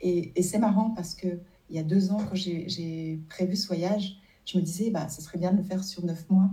Et, 0.01 0.31
c'est 0.43 0.59
marrant 0.59 0.91
parce 0.91 1.15
que 1.15 1.39
il 1.69 1.75
y 1.75 1.79
a 1.79 1.83
deux 1.83 2.11
ans, 2.11 2.19
quand 2.29 2.35
j'ai 2.35 3.19
prévu 3.27 3.55
ce 3.55 3.67
voyage, 3.67 4.17
je 4.45 4.57
me 4.57 4.63
disais, 4.63 4.89
bah, 4.91 5.09
ça 5.09 5.21
serait 5.21 5.37
bien 5.37 5.51
de 5.51 5.57
le 5.57 5.63
faire 5.63 5.83
sur 5.83 6.05
neuf 6.05 6.29
mois. 6.29 6.49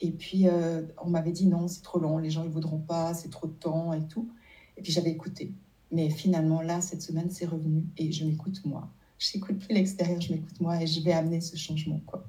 Et 0.00 0.10
puis, 0.10 0.48
euh, 0.48 0.82
on 1.02 1.10
m'avait 1.10 1.32
dit 1.32 1.46
non, 1.46 1.68
c'est 1.68 1.82
trop 1.82 1.98
long, 1.98 2.18
les 2.18 2.30
gens 2.30 2.44
ne 2.44 2.48
voudront 2.48 2.78
pas, 2.78 3.12
c'est 3.14 3.30
trop 3.30 3.46
de 3.46 3.52
temps 3.52 3.92
et 3.92 4.06
tout. 4.06 4.28
Et 4.76 4.82
puis, 4.82 4.92
j'avais 4.92 5.10
écouté. 5.10 5.52
Mais 5.92 6.10
finalement, 6.10 6.60
là, 6.60 6.80
cette 6.80 7.02
semaine, 7.02 7.30
c'est 7.30 7.46
revenu 7.46 7.84
et 7.96 8.10
je 8.10 8.24
m'écoute 8.24 8.64
moi. 8.64 8.88
Je 9.18 9.36
n'écoute 9.36 9.58
plus 9.58 9.74
l'extérieur, 9.74 10.20
je 10.20 10.32
m'écoute 10.32 10.60
moi 10.60 10.82
et 10.82 10.86
je 10.86 11.00
vais 11.00 11.12
amener 11.12 11.40
ce 11.40 11.56
changement. 11.56 12.00
quoi 12.04 12.26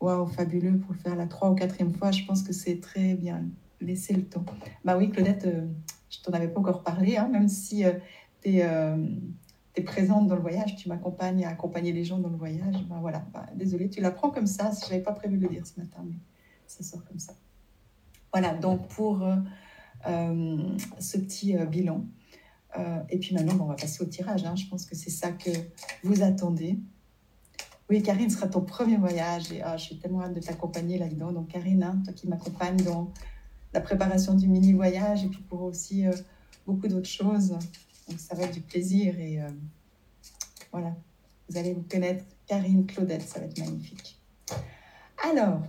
waouh, 0.00 0.26
fabuleux 0.26 0.78
pour 0.78 0.92
le 0.92 0.98
faire 0.98 1.14
la 1.14 1.26
trois 1.26 1.50
ou 1.50 1.54
quatrième 1.54 1.94
fois. 1.94 2.10
Je 2.10 2.24
pense 2.24 2.42
que 2.42 2.52
c'est 2.52 2.80
très 2.80 3.14
bien. 3.14 3.44
Laisser 3.80 4.14
le 4.14 4.24
temps. 4.24 4.44
Bah 4.84 4.96
oui, 4.96 5.10
Claudette, 5.10 5.46
euh, 5.46 5.66
je 6.10 6.18
t'en 6.20 6.32
avais 6.32 6.48
pas 6.48 6.60
encore 6.60 6.82
parlé, 6.82 7.16
hein, 7.16 7.28
même 7.28 7.48
si 7.48 7.84
euh, 7.84 7.92
tu 8.42 8.50
es, 8.50 8.62
euh, 8.64 8.96
présente 9.86 10.26
dans 10.26 10.34
le 10.34 10.42
voyage, 10.42 10.76
tu 10.76 10.90
m'accompagnes 10.90 11.46
à 11.46 11.48
accompagner 11.48 11.92
les 11.92 12.04
gens 12.04 12.18
dans 12.18 12.28
le 12.28 12.36
voyage. 12.36 12.84
Bah 12.90 12.98
voilà, 13.00 13.24
bah, 13.32 13.46
désolée, 13.54 13.88
tu 13.88 14.02
l'apprends 14.02 14.28
comme 14.28 14.46
ça. 14.46 14.70
Je 14.78 14.90
n'avais 14.90 15.02
pas 15.02 15.12
prévu 15.12 15.38
de 15.38 15.42
le 15.44 15.48
dire 15.48 15.66
ce 15.66 15.80
matin, 15.80 16.04
mais 16.04 16.16
ça 16.66 16.84
sort 16.84 17.02
comme 17.06 17.18
ça. 17.18 17.32
Voilà, 18.30 18.52
donc 18.52 18.88
pour 18.88 19.26
ce 20.04 21.18
petit 21.18 21.54
bilan. 21.70 22.04
et 23.08 23.18
puis 23.18 23.34
maintenant, 23.34 23.58
on 23.60 23.66
va 23.66 23.74
passer 23.74 24.02
au 24.02 24.06
tirage. 24.06 24.44
Hein. 24.44 24.56
Je 24.56 24.66
pense 24.66 24.86
que 24.86 24.96
c'est 24.96 25.10
ça 25.10 25.32
que 25.32 25.50
vous 26.02 26.22
attendez. 26.22 26.78
Oui, 27.90 28.04
Karine, 28.04 28.30
ce 28.30 28.36
sera 28.36 28.46
ton 28.46 28.60
premier 28.60 28.96
voyage 28.96 29.50
et 29.50 29.62
ah, 29.62 29.76
je 29.76 29.82
suis 29.82 29.98
tellement 29.98 30.22
hâte 30.22 30.34
de 30.34 30.38
t'accompagner 30.38 30.96
là-dedans. 30.96 31.32
Donc, 31.32 31.48
Karine, 31.48 31.82
hein, 31.82 32.00
toi 32.04 32.12
qui 32.12 32.28
m'accompagnes 32.28 32.80
dans 32.84 33.10
la 33.72 33.80
préparation 33.80 34.34
du 34.34 34.46
mini-voyage 34.46 35.24
et 35.24 35.28
puis 35.28 35.42
pour 35.48 35.62
aussi 35.62 36.06
euh, 36.06 36.12
beaucoup 36.68 36.86
d'autres 36.86 37.08
choses. 37.08 37.48
Donc, 37.48 38.20
ça 38.20 38.36
va 38.36 38.44
être 38.44 38.54
du 38.54 38.60
plaisir 38.60 39.18
et 39.18 39.42
euh, 39.42 39.48
voilà, 40.70 40.94
vous 41.48 41.58
allez 41.58 41.74
vous 41.74 41.82
connaître. 41.82 42.24
Karine, 42.46 42.86
Claudette, 42.86 43.22
ça 43.22 43.40
va 43.40 43.46
être 43.46 43.58
magnifique. 43.58 44.20
Alors, 45.28 45.60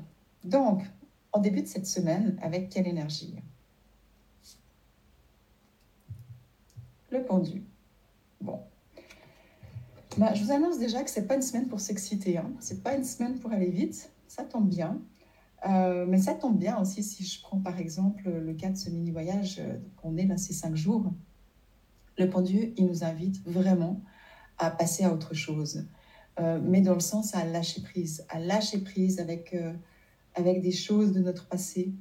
donc, 0.44 0.84
en 1.32 1.40
début 1.40 1.64
de 1.64 1.68
cette 1.68 1.88
semaine, 1.88 2.38
avec 2.44 2.70
quelle 2.70 2.88
énergie? 2.88 3.36
Le 7.12 7.24
pendu. 7.24 7.64
Bon, 8.40 8.60
bah, 10.18 10.34
je 10.34 10.44
vous 10.44 10.52
annonce 10.52 10.78
déjà 10.78 11.04
que 11.04 11.10
ce 11.10 11.20
n'est 11.20 11.26
pas 11.26 11.36
une 11.36 11.42
semaine 11.42 11.68
pour 11.68 11.80
s'exciter. 11.80 12.38
Hein. 12.38 12.52
Ce 12.60 12.74
n'est 12.74 12.80
pas 12.80 12.96
une 12.96 13.04
semaine 13.04 13.40
pour 13.40 13.52
aller 13.52 13.70
vite. 13.70 14.12
Ça 14.28 14.44
tombe 14.44 14.68
bien. 14.68 15.00
Euh, 15.70 16.06
mais 16.08 16.18
ça 16.18 16.34
tombe 16.34 16.58
bien 16.58 16.80
aussi 16.80 17.04
si 17.04 17.24
je 17.24 17.42
prends 17.42 17.60
par 17.60 17.80
exemple 17.80 18.30
le 18.30 18.54
cas 18.54 18.70
de 18.70 18.78
ce 18.78 18.90
mini-voyage 18.90 19.60
euh, 19.60 19.78
qu'on 19.98 20.18
est 20.18 20.26
là 20.26 20.38
ces 20.38 20.54
cinq 20.54 20.76
jours. 20.76 21.12
Le 22.18 22.30
pendu, 22.30 22.74
il 22.78 22.88
nous 22.88 23.04
invite 23.04 23.42
vraiment 23.46 24.02
à 24.58 24.72
passer 24.72 25.04
à 25.04 25.14
autre 25.14 25.34
chose. 25.34 25.86
Euh, 26.40 26.60
mais 26.64 26.82
dans 26.82 26.94
le 26.94 27.00
sens 27.00 27.36
à 27.36 27.46
lâcher 27.46 27.82
prise. 27.82 28.26
À 28.30 28.40
lâcher 28.40 28.80
prise 28.80 29.20
avec, 29.20 29.56
avec 30.36 30.62
des 30.62 30.72
choses 30.72 31.14
de 31.14 31.20
notre 31.20 31.48
passé. 31.48 31.94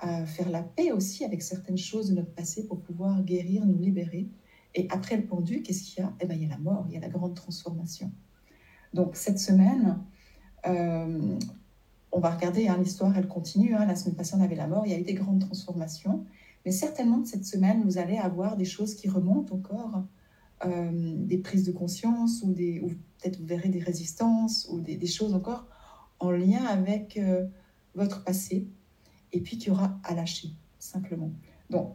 À 0.00 0.26
faire 0.26 0.50
la 0.50 0.62
paix 0.62 0.92
aussi 0.92 1.24
avec 1.24 1.40
certaines 1.40 1.78
choses 1.78 2.10
de 2.10 2.14
notre 2.16 2.32
passé 2.32 2.66
pour 2.66 2.80
pouvoir 2.80 3.22
guérir, 3.22 3.64
nous 3.64 3.78
libérer 3.78 4.28
et 4.74 4.88
après 4.90 5.16
le 5.16 5.24
pendu, 5.24 5.62
qu'est-ce 5.62 5.82
qu'il 5.82 6.02
y 6.02 6.06
a? 6.06 6.12
Eh 6.20 6.26
bien, 6.26 6.36
il 6.36 6.42
y 6.42 6.46
a 6.46 6.48
la 6.48 6.58
mort, 6.58 6.84
il 6.88 6.94
y 6.94 6.96
a 6.96 7.00
la 7.00 7.08
grande 7.08 7.34
transformation. 7.34 8.10
Donc, 8.92 9.16
cette 9.16 9.38
semaine, 9.38 9.98
euh, 10.66 11.38
on 12.12 12.20
va 12.20 12.30
regarder, 12.30 12.68
hein, 12.68 12.76
l'histoire, 12.78 13.16
elle 13.16 13.28
continue. 13.28 13.74
Hein. 13.74 13.86
la 13.86 13.96
semaine 13.96 14.16
passée, 14.16 14.34
on 14.36 14.40
avait 14.40 14.54
la 14.54 14.66
mort, 14.66 14.84
il 14.86 14.92
y 14.92 14.94
a 14.94 14.98
eu 14.98 15.04
des 15.04 15.14
grandes 15.14 15.40
transformations. 15.40 16.24
Mais 16.64 16.72
certainement, 16.72 17.24
cette 17.24 17.44
semaine, 17.44 17.82
vous 17.84 17.98
allez 17.98 18.16
avoir 18.16 18.56
des 18.56 18.64
choses 18.64 18.94
qui 18.94 19.08
remontent 19.08 19.54
encore, 19.54 20.02
euh, 20.64 20.90
des 20.92 21.38
prises 21.38 21.64
de 21.64 21.72
conscience, 21.72 22.42
ou, 22.42 22.54
peut-être 22.54 23.38
vous 23.38 23.46
verrez 23.46 23.68
des 23.68 23.80
résistances, 23.80 24.68
ou 24.70 24.80
des, 24.80 25.06
choses 25.06 25.34
encore 25.34 25.66
en 26.20 26.30
lien 26.30 26.64
avec 26.64 27.16
euh, 27.16 27.46
votre 27.94 28.24
passé, 28.24 28.66
et 29.32 29.40
puis 29.40 29.58
qu'il 29.58 29.68
y 29.68 29.70
aura 29.70 29.98
à 30.04 30.14
lâcher, 30.14 30.48
simplement. 30.78 31.30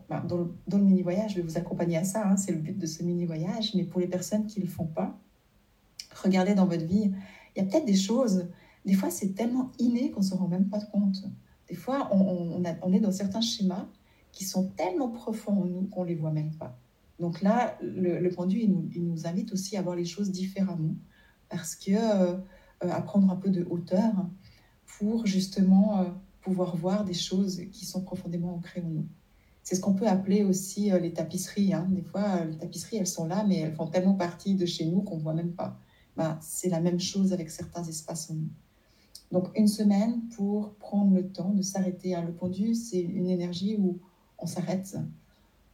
Bah, 0.09 0.23
dans, 0.27 0.37
le, 0.37 0.83
mini-voyage, 0.83 1.31
je 1.31 1.35
vais 1.37 1.41
vous 1.41 1.57
accompagner 1.57 1.97
à 1.97 2.03
ça, 2.03 2.27
hein, 2.27 2.37
c'est 2.37 2.51
le 2.51 2.59
but 2.59 2.77
de 2.77 2.85
ce 2.85 3.03
mini-voyage, 3.03 3.75
mais 3.75 3.83
pour 3.83 3.99
les 3.99 4.07
personnes 4.07 4.45
qui 4.45 4.59
ne 4.59 4.65
le 4.65 4.71
font 4.71 4.85
pas, 4.85 5.17
regardez 6.23 6.53
dans 6.53 6.65
votre 6.65 6.85
vie, 6.85 7.11
il 7.55 7.63
y 7.63 7.65
a 7.65 7.69
peut-être 7.69 7.85
des 7.85 7.95
choses, 7.95 8.47
des 8.85 8.93
fois 8.93 9.09
c'est 9.09 9.33
tellement 9.35 9.71
inné 9.79 10.11
qu'on 10.11 10.21
ne 10.21 10.25
se 10.25 10.33
rend 10.33 10.47
même 10.47 10.69
pas 10.69 10.81
compte. 10.81 11.23
Des 11.69 11.75
fois, 11.75 12.09
on, 12.11 12.63
est 12.63 12.99
dans 12.99 13.11
certains 13.11 13.41
schémas 13.41 13.87
qui 14.31 14.43
sont 14.43 14.69
tellement 14.69 15.09
profonds 15.09 15.61
en 15.61 15.65
nous 15.65 15.83
qu'on 15.83 16.03
ne 16.03 16.09
les 16.09 16.15
voit 16.15 16.31
même 16.31 16.51
pas. 16.55 16.77
Donc 17.19 17.41
là, 17.41 17.77
le, 17.81 18.27
pendu, 18.29 18.59
il 18.59 19.03
nous, 19.03 19.27
invite 19.27 19.53
aussi 19.53 19.77
à 19.77 19.81
voir 19.81 19.95
les 19.95 20.05
choses 20.05 20.31
différemment, 20.31 20.95
parce 21.47 21.75
que 21.75 21.91
euh, 21.91 22.37
à 22.81 23.01
prendre 23.01 23.29
un 23.29 23.35
peu 23.35 23.49
de 23.49 23.65
hauteur 23.69 24.13
pour 24.97 25.25
justement 25.27 25.99
euh, 25.99 26.05
pouvoir 26.41 26.75
voir 26.75 27.05
des 27.05 27.13
choses 27.13 27.61
qui 27.71 27.85
sont 27.85 28.01
profondément 28.01 28.55
ancrées 28.55 28.81
en 28.81 28.89
nous. 28.89 29.07
C'est 29.69 29.75
ce 29.75 29.81
qu'on 29.81 29.93
peut 29.93 30.07
appeler 30.07 30.43
aussi 30.43 30.91
euh, 30.91 30.97
les 30.97 31.13
tapisseries. 31.13 31.75
Hein. 31.75 31.85
Des 31.91 32.01
fois, 32.01 32.23
euh, 32.23 32.45
les 32.45 32.57
tapisseries, 32.57 32.97
elles 32.97 33.05
sont 33.05 33.27
là, 33.27 33.43
mais 33.47 33.59
elles 33.59 33.75
font 33.75 33.85
tellement 33.85 34.15
partie 34.15 34.55
de 34.55 34.65
chez 34.65 34.87
nous 34.87 35.03
qu'on 35.03 35.17
ne 35.17 35.21
voit 35.21 35.35
même 35.35 35.51
pas. 35.51 35.77
Bah, 36.17 36.39
c'est 36.41 36.69
la 36.69 36.79
même 36.79 36.99
chose 36.99 37.33
avec 37.33 37.51
certains 37.51 37.83
espaces 37.83 38.31
en 38.31 38.33
nous. 38.33 38.49
Donc, 39.31 39.49
une 39.55 39.67
semaine 39.67 40.21
pour 40.35 40.73
prendre 40.75 41.13
le 41.13 41.27
temps 41.27 41.51
de 41.51 41.61
s'arrêter. 41.61 42.15
Hein. 42.15 42.23
Le 42.25 42.33
pendu, 42.33 42.73
c'est 42.73 42.99
une 42.99 43.29
énergie 43.29 43.75
où 43.77 43.99
on 44.39 44.47
s'arrête 44.47 44.97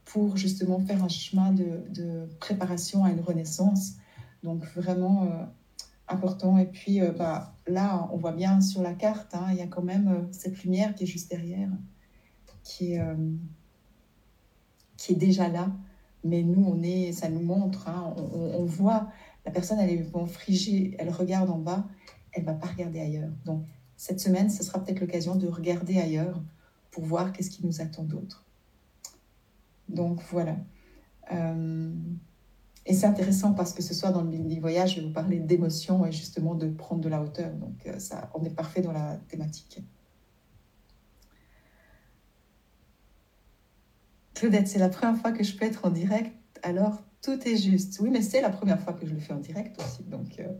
pour 0.04 0.36
justement 0.36 0.78
faire 0.78 1.02
un 1.02 1.08
chemin 1.08 1.52
de, 1.52 2.28
préparation 2.38 3.02
à 3.02 3.10
une 3.10 3.20
renaissance. 3.20 3.94
Donc, 4.42 4.62
vraiment, 4.74 5.48
important. 6.08 6.58
Et 6.58 6.66
puis, 6.66 7.00
euh, 7.00 7.12
bah, 7.12 7.54
là, 7.66 8.08
on 8.12 8.18
voit 8.18 8.32
bien 8.32 8.60
sur 8.60 8.82
la 8.82 8.92
carte, 8.92 9.34
hein, 9.34 9.46
il 9.52 9.56
y 9.56 9.62
a 9.62 9.66
quand 9.66 9.82
même 9.82 10.08
euh, 10.08 10.20
cette 10.32 10.62
lumière 10.62 10.94
qui 10.94 11.04
est 11.04 11.06
juste 11.06 11.30
derrière, 11.30 11.70
qui 12.62 12.98
euh, 12.98 13.14
qui 14.96 15.12
est 15.12 15.16
déjà 15.16 15.48
là. 15.48 15.70
Mais 16.24 16.42
nous, 16.42 16.64
on 16.66 16.82
est, 16.82 17.12
ça 17.12 17.28
nous 17.28 17.42
montre, 17.42 17.88
hein, 17.88 18.14
on, 18.16 18.64
voit, 18.64 19.08
la 19.44 19.52
personne, 19.52 19.78
elle 19.78 19.90
est 19.90 20.10
bon, 20.10 20.26
frigée, 20.26 20.96
elle 20.98 21.10
regarde 21.10 21.50
en 21.50 21.58
bas, 21.58 21.86
elle 22.32 22.44
va 22.44 22.54
pas 22.54 22.66
regarder 22.66 23.00
ailleurs. 23.00 23.30
Donc, 23.44 23.64
cette 23.96 24.18
semaine, 24.20 24.50
ce 24.50 24.64
sera 24.64 24.82
peut-être 24.82 25.00
l'occasion 25.00 25.36
de 25.36 25.46
regarder 25.46 26.00
ailleurs 26.00 26.42
pour 26.90 27.04
voir 27.04 27.32
qu'est-ce 27.32 27.50
qui 27.50 27.64
nous 27.64 27.80
attend 27.80 28.02
d'autre. 28.02 28.44
Donc, 29.88 30.20
voilà. 30.30 30.56
Et 32.86 32.94
c'est 32.94 33.06
intéressant 33.06 33.52
parce 33.52 33.72
que 33.72 33.82
ce 33.82 33.94
soir, 33.94 34.12
dans 34.12 34.22
le 34.22 34.30
mini 34.30 34.60
voyage, 34.60 34.94
je 34.94 35.00
vais 35.00 35.06
vous 35.06 35.12
parler 35.12 35.40
d'émotion 35.40 36.06
et 36.06 36.12
justement 36.12 36.54
de 36.54 36.68
prendre 36.68 37.00
de 37.00 37.08
la 37.08 37.20
hauteur. 37.20 37.52
Donc, 37.54 37.84
euh, 37.86 37.98
ça, 37.98 38.30
on 38.34 38.44
est 38.44 38.54
parfait 38.54 38.80
dans 38.80 38.92
la 38.92 39.16
thématique. 39.28 39.80
Claudette, 44.36 44.68
c'est 44.68 44.78
la 44.78 44.90
première 44.90 45.16
fois 45.16 45.32
que 45.32 45.42
je 45.42 45.56
peux 45.56 45.64
être 45.64 45.86
en 45.86 45.90
direct, 45.90 46.36
alors 46.62 47.02
tout 47.22 47.40
est 47.48 47.56
juste. 47.56 47.98
Oui, 48.00 48.10
mais 48.10 48.20
c'est 48.20 48.42
la 48.42 48.50
première 48.50 48.78
fois 48.78 48.92
que 48.92 49.06
je 49.06 49.14
le 49.14 49.18
fais 49.18 49.32
en 49.32 49.40
direct 49.40 49.80
aussi. 49.80 50.02
Donc, 50.02 50.38
euh, 50.38 50.52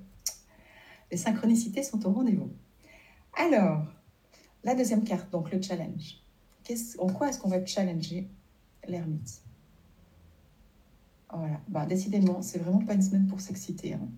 les 1.11 1.19
synchronicités 1.19 1.83
sont 1.83 2.05
au 2.07 2.11
rendez-vous. 2.11 2.51
Alors, 3.37 3.85
la 4.65 4.75
deuxième 4.75 5.05
carte, 5.05 5.31
donc 5.31 5.53
le 5.53 5.61
challenge. 5.61 6.23
En 6.99 7.09
quoi 7.09 7.29
est-ce 7.29 7.39
qu'on 7.39 7.51
va 7.51 7.59
être 7.59 7.69
challengé 7.69 8.31
l'ermite? 8.89 9.43
Voilà, 11.31 11.61
bah, 11.69 11.85
décidément, 11.85 12.41
c'est 12.41 12.59
vraiment 12.59 12.83
pas 12.83 12.95
une 12.95 13.03
semaine 13.03 13.27
pour 13.27 13.43
s'exciter. 13.43 13.93
Hein. 13.93 14.09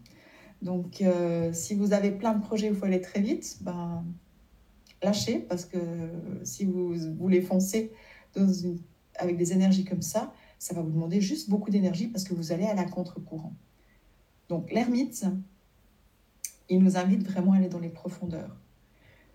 Donc, 0.63 1.03
euh, 1.03 1.53
si 1.53 1.75
vous 1.75 1.93
avez 1.93 2.13
plein 2.13 2.35
de 2.35 2.43
projets 2.43 2.71
où 2.71 2.75
il 2.75 2.79
faut 2.79 2.87
aller 2.87 3.01
très 3.01 3.21
vite, 3.21 3.59
ben, 3.63 4.05
lâchez, 5.03 5.41
parce 5.41 5.65
que 5.65 5.79
si 6.45 6.65
vous 6.65 6.95
voulez 7.19 7.41
foncer 7.41 7.93
avec 9.19 9.37
des 9.37 9.53
énergies 9.53 9.85
comme 9.85 10.03
ça, 10.03 10.33
ça 10.59 10.75
va 10.75 10.83
vous 10.83 10.91
demander 10.91 11.21
juste 11.21 11.51
beaucoup 11.51 11.71
d'énergie 11.71 12.09
parce 12.09 12.25
que 12.25 12.35
vous 12.35 12.53
allez 12.53 12.65
à 12.65 12.75
la 12.75 12.85
contre-courant. 12.85 13.55
Donc, 14.49 14.73
l'ermite, 14.73 15.27
il 16.69 16.83
nous 16.83 16.97
invite 16.97 17.23
vraiment 17.23 17.53
à 17.53 17.57
aller 17.57 17.69
dans 17.69 17.79
les 17.79 17.91
profondeurs. 17.91 18.57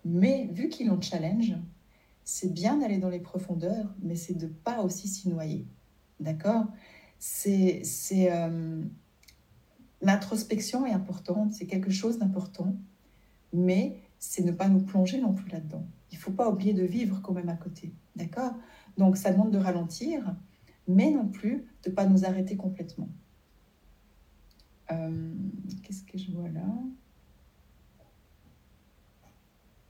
Mais 0.04 0.48
vu 0.52 0.68
qu'il 0.68 0.90
en 0.90 1.00
challenge, 1.00 1.54
c'est 2.24 2.52
bien 2.52 2.78
d'aller 2.78 2.98
dans 2.98 3.08
les 3.08 3.20
profondeurs, 3.20 3.94
mais 4.02 4.16
c'est 4.16 4.34
de 4.34 4.46
pas 4.46 4.82
aussi 4.82 5.08
s'y 5.08 5.28
noyer. 5.28 5.66
D'accord? 6.20 6.66
C'est 7.18 7.82
euh, 8.12 8.82
l'introspection 10.02 10.86
est 10.86 10.92
importante, 10.92 11.52
c'est 11.52 11.66
quelque 11.66 11.90
chose 11.90 12.18
d'important, 12.18 12.74
mais 13.52 13.98
c'est 14.18 14.42
ne 14.42 14.52
pas 14.52 14.68
nous 14.68 14.80
plonger 14.80 15.20
non 15.20 15.32
plus 15.32 15.50
là-dedans. 15.50 15.86
Il 16.12 16.18
faut 16.18 16.32
pas 16.32 16.48
oublier 16.48 16.72
de 16.72 16.84
vivre 16.84 17.20
quand 17.22 17.32
même 17.32 17.48
à 17.48 17.56
côté, 17.56 17.92
d'accord? 18.16 18.54
Donc 18.98 19.16
ça 19.16 19.32
demande 19.32 19.50
de 19.50 19.58
ralentir, 19.58 20.34
mais 20.86 21.10
non 21.10 21.28
plus 21.28 21.64
de 21.84 21.90
ne 21.90 21.94
pas 21.94 22.06
nous 22.06 22.24
arrêter 22.24 22.56
complètement. 22.56 23.08
Euh, 24.90 25.32
qu'est-ce 25.82 26.04
que 26.04 26.18
je 26.18 26.30
vois 26.30 26.48
là? 26.48 26.66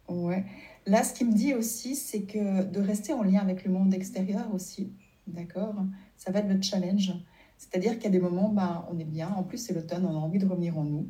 Ouais. 0.08 0.44
Là, 0.86 1.02
ce 1.02 1.14
qui 1.14 1.24
me 1.24 1.32
dit 1.32 1.54
aussi, 1.54 1.96
c'est 1.96 2.22
que 2.22 2.64
de 2.64 2.80
rester 2.80 3.12
en 3.12 3.22
lien 3.22 3.40
avec 3.40 3.64
le 3.64 3.72
monde 3.72 3.92
extérieur 3.94 4.52
aussi, 4.54 4.92
d'accord? 5.26 5.74
Ça 6.16 6.30
va 6.30 6.40
être 6.40 6.48
le 6.48 6.60
challenge. 6.60 7.12
C'est-à-dire 7.56 7.94
qu'il 7.94 8.04
y 8.04 8.06
a 8.08 8.10
des 8.10 8.20
moments, 8.20 8.50
ben, 8.50 8.84
on 8.90 8.98
est 8.98 9.04
bien. 9.04 9.30
En 9.30 9.42
plus, 9.42 9.58
c'est 9.58 9.72
l'automne, 9.72 10.04
on 10.04 10.14
a 10.14 10.20
envie 10.20 10.38
de 10.38 10.46
revenir 10.46 10.78
en 10.78 10.84
nous. 10.84 11.08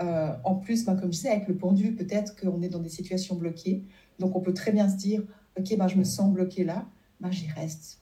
Euh, 0.00 0.32
en 0.44 0.54
plus, 0.54 0.86
ben, 0.86 0.96
comme 0.96 1.12
je 1.12 1.18
disais, 1.18 1.28
avec 1.28 1.48
le 1.48 1.56
pendu, 1.56 1.94
peut-être 1.94 2.34
qu'on 2.40 2.62
est 2.62 2.70
dans 2.70 2.78
des 2.78 2.88
situations 2.88 3.36
bloquées. 3.36 3.84
Donc, 4.18 4.34
on 4.34 4.40
peut 4.40 4.54
très 4.54 4.72
bien 4.72 4.88
se 4.88 4.96
dire, 4.96 5.22
OK, 5.58 5.76
ben, 5.76 5.88
je 5.88 5.96
me 5.96 6.04
sens 6.04 6.32
bloqué 6.32 6.64
là, 6.64 6.86
ben, 7.20 7.30
j'y 7.30 7.48
reste. 7.48 8.00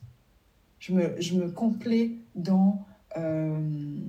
Je 0.79 0.93
me, 0.93 1.19
je 1.19 1.35
me 1.35 1.51
complais 1.51 2.11
dans, 2.35 2.85
euh, 3.17 3.99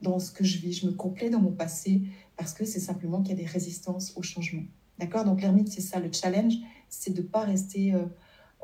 dans 0.00 0.18
ce 0.18 0.30
que 0.30 0.44
je 0.44 0.58
vis, 0.58 0.72
je 0.72 0.86
me 0.86 0.92
complais 0.92 1.30
dans 1.30 1.40
mon 1.40 1.52
passé, 1.52 2.02
parce 2.36 2.54
que 2.54 2.64
c'est 2.64 2.80
simplement 2.80 3.22
qu'il 3.22 3.36
y 3.36 3.40
a 3.40 3.42
des 3.42 3.50
résistances 3.50 4.12
au 4.16 4.22
changement. 4.22 4.64
D'accord? 4.98 5.24
Donc, 5.24 5.42
l'ermite, 5.42 5.68
c'est 5.68 5.80
ça, 5.80 6.00
le 6.00 6.10
challenge, 6.12 6.54
c'est 6.88 7.12
de 7.12 7.22
ne 7.22 7.26
pas 7.26 7.44
rester... 7.44 7.94
Euh, 7.94 8.06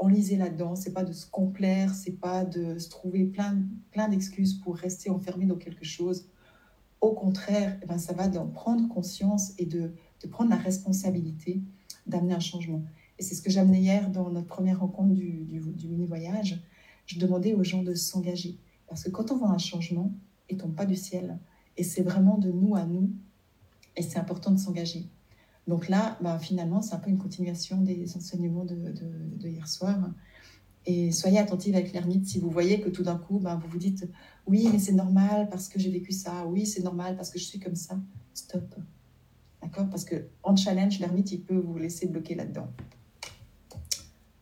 enlisé 0.02 0.36
là-dedans, 0.36 0.76
c'est 0.76 0.94
pas 0.94 1.04
de 1.04 1.12
se 1.12 1.26
complaire, 1.26 1.94
c'est 1.94 2.18
pas 2.18 2.46
de 2.46 2.78
se 2.78 2.88
trouver 2.88 3.24
plein, 3.24 3.58
plein 3.90 4.08
d'excuses 4.08 4.54
pour 4.54 4.76
rester 4.76 5.10
enfermé 5.10 5.44
dans 5.44 5.56
quelque 5.56 5.84
chose. 5.84 6.26
Au 7.02 7.12
contraire, 7.12 7.78
eh 7.82 7.86
ben, 7.86 7.98
ça 7.98 8.14
va 8.14 8.26
d'en 8.28 8.46
prendre 8.46 8.88
conscience 8.88 9.52
et 9.58 9.66
de, 9.66 9.92
de 10.22 10.26
prendre 10.26 10.48
la 10.48 10.56
responsabilité 10.56 11.60
d'amener 12.06 12.32
un 12.32 12.40
changement. 12.40 12.82
Et 13.20 13.22
c'est 13.22 13.34
ce 13.34 13.42
que 13.42 13.50
j'amenais 13.50 13.80
hier 13.80 14.08
dans 14.08 14.30
notre 14.30 14.46
première 14.46 14.80
rencontre 14.80 15.12
du, 15.12 15.62
mini-voyage. 15.84 16.58
Je 17.04 17.18
demandais 17.18 17.52
aux 17.52 17.62
gens 17.62 17.82
de 17.82 17.94
s'engager. 17.94 18.56
Parce 18.88 19.04
que 19.04 19.10
quand 19.10 19.30
on 19.30 19.36
voit 19.36 19.50
un 19.50 19.58
changement, 19.58 20.10
il 20.48 20.56
tombe 20.56 20.74
pas 20.74 20.86
du 20.86 20.96
ciel. 20.96 21.38
Et 21.76 21.84
c'est 21.84 22.00
vraiment 22.00 22.38
de 22.38 22.50
nous 22.50 22.76
à 22.76 22.86
nous. 22.86 23.10
Et 23.94 24.00
c'est 24.00 24.18
important 24.18 24.52
de 24.52 24.56
s'engager. 24.56 25.06
Donc 25.68 25.90
là, 25.90 26.16
bah, 26.22 26.38
finalement, 26.38 26.80
c'est 26.80 26.94
un 26.94 26.98
peu 26.98 27.10
une 27.10 27.18
continuation 27.18 27.82
des 27.82 28.16
enseignements 28.16 28.64
de, 28.64 29.46
hier 29.46 29.68
soir. 29.68 29.98
Et 30.86 31.12
soyez 31.12 31.38
attentifs 31.38 31.74
avec 31.74 31.92
l'ermite 31.92 32.26
si 32.26 32.38
vous 32.38 32.48
voyez 32.48 32.80
que 32.80 32.88
tout 32.88 33.02
d'un 33.02 33.18
coup, 33.18 33.38
bah, 33.38 33.60
vous 33.62 33.68
vous 33.68 33.78
dites 33.78 34.08
oui, 34.46 34.70
mais 34.72 34.78
c'est 34.78 34.94
normal 34.94 35.50
parce 35.50 35.68
que 35.68 35.78
j'ai 35.78 35.90
vécu 35.90 36.12
ça. 36.12 36.46
Oui, 36.46 36.64
c'est 36.64 36.82
normal 36.82 37.16
parce 37.16 37.28
que 37.28 37.38
je 37.38 37.44
suis 37.44 37.58
comme 37.58 37.76
ça. 37.76 37.98
Stop. 38.32 38.76
D'accord? 39.60 39.90
Parce 39.90 40.06
que 40.06 40.24
en 40.42 40.56
challenge, 40.56 40.98
l'ermite, 41.00 41.32
il 41.32 41.42
peut 41.42 41.58
vous 41.58 41.76
laisser 41.76 42.06
bloquer 42.06 42.34
là-dedans. 42.34 42.68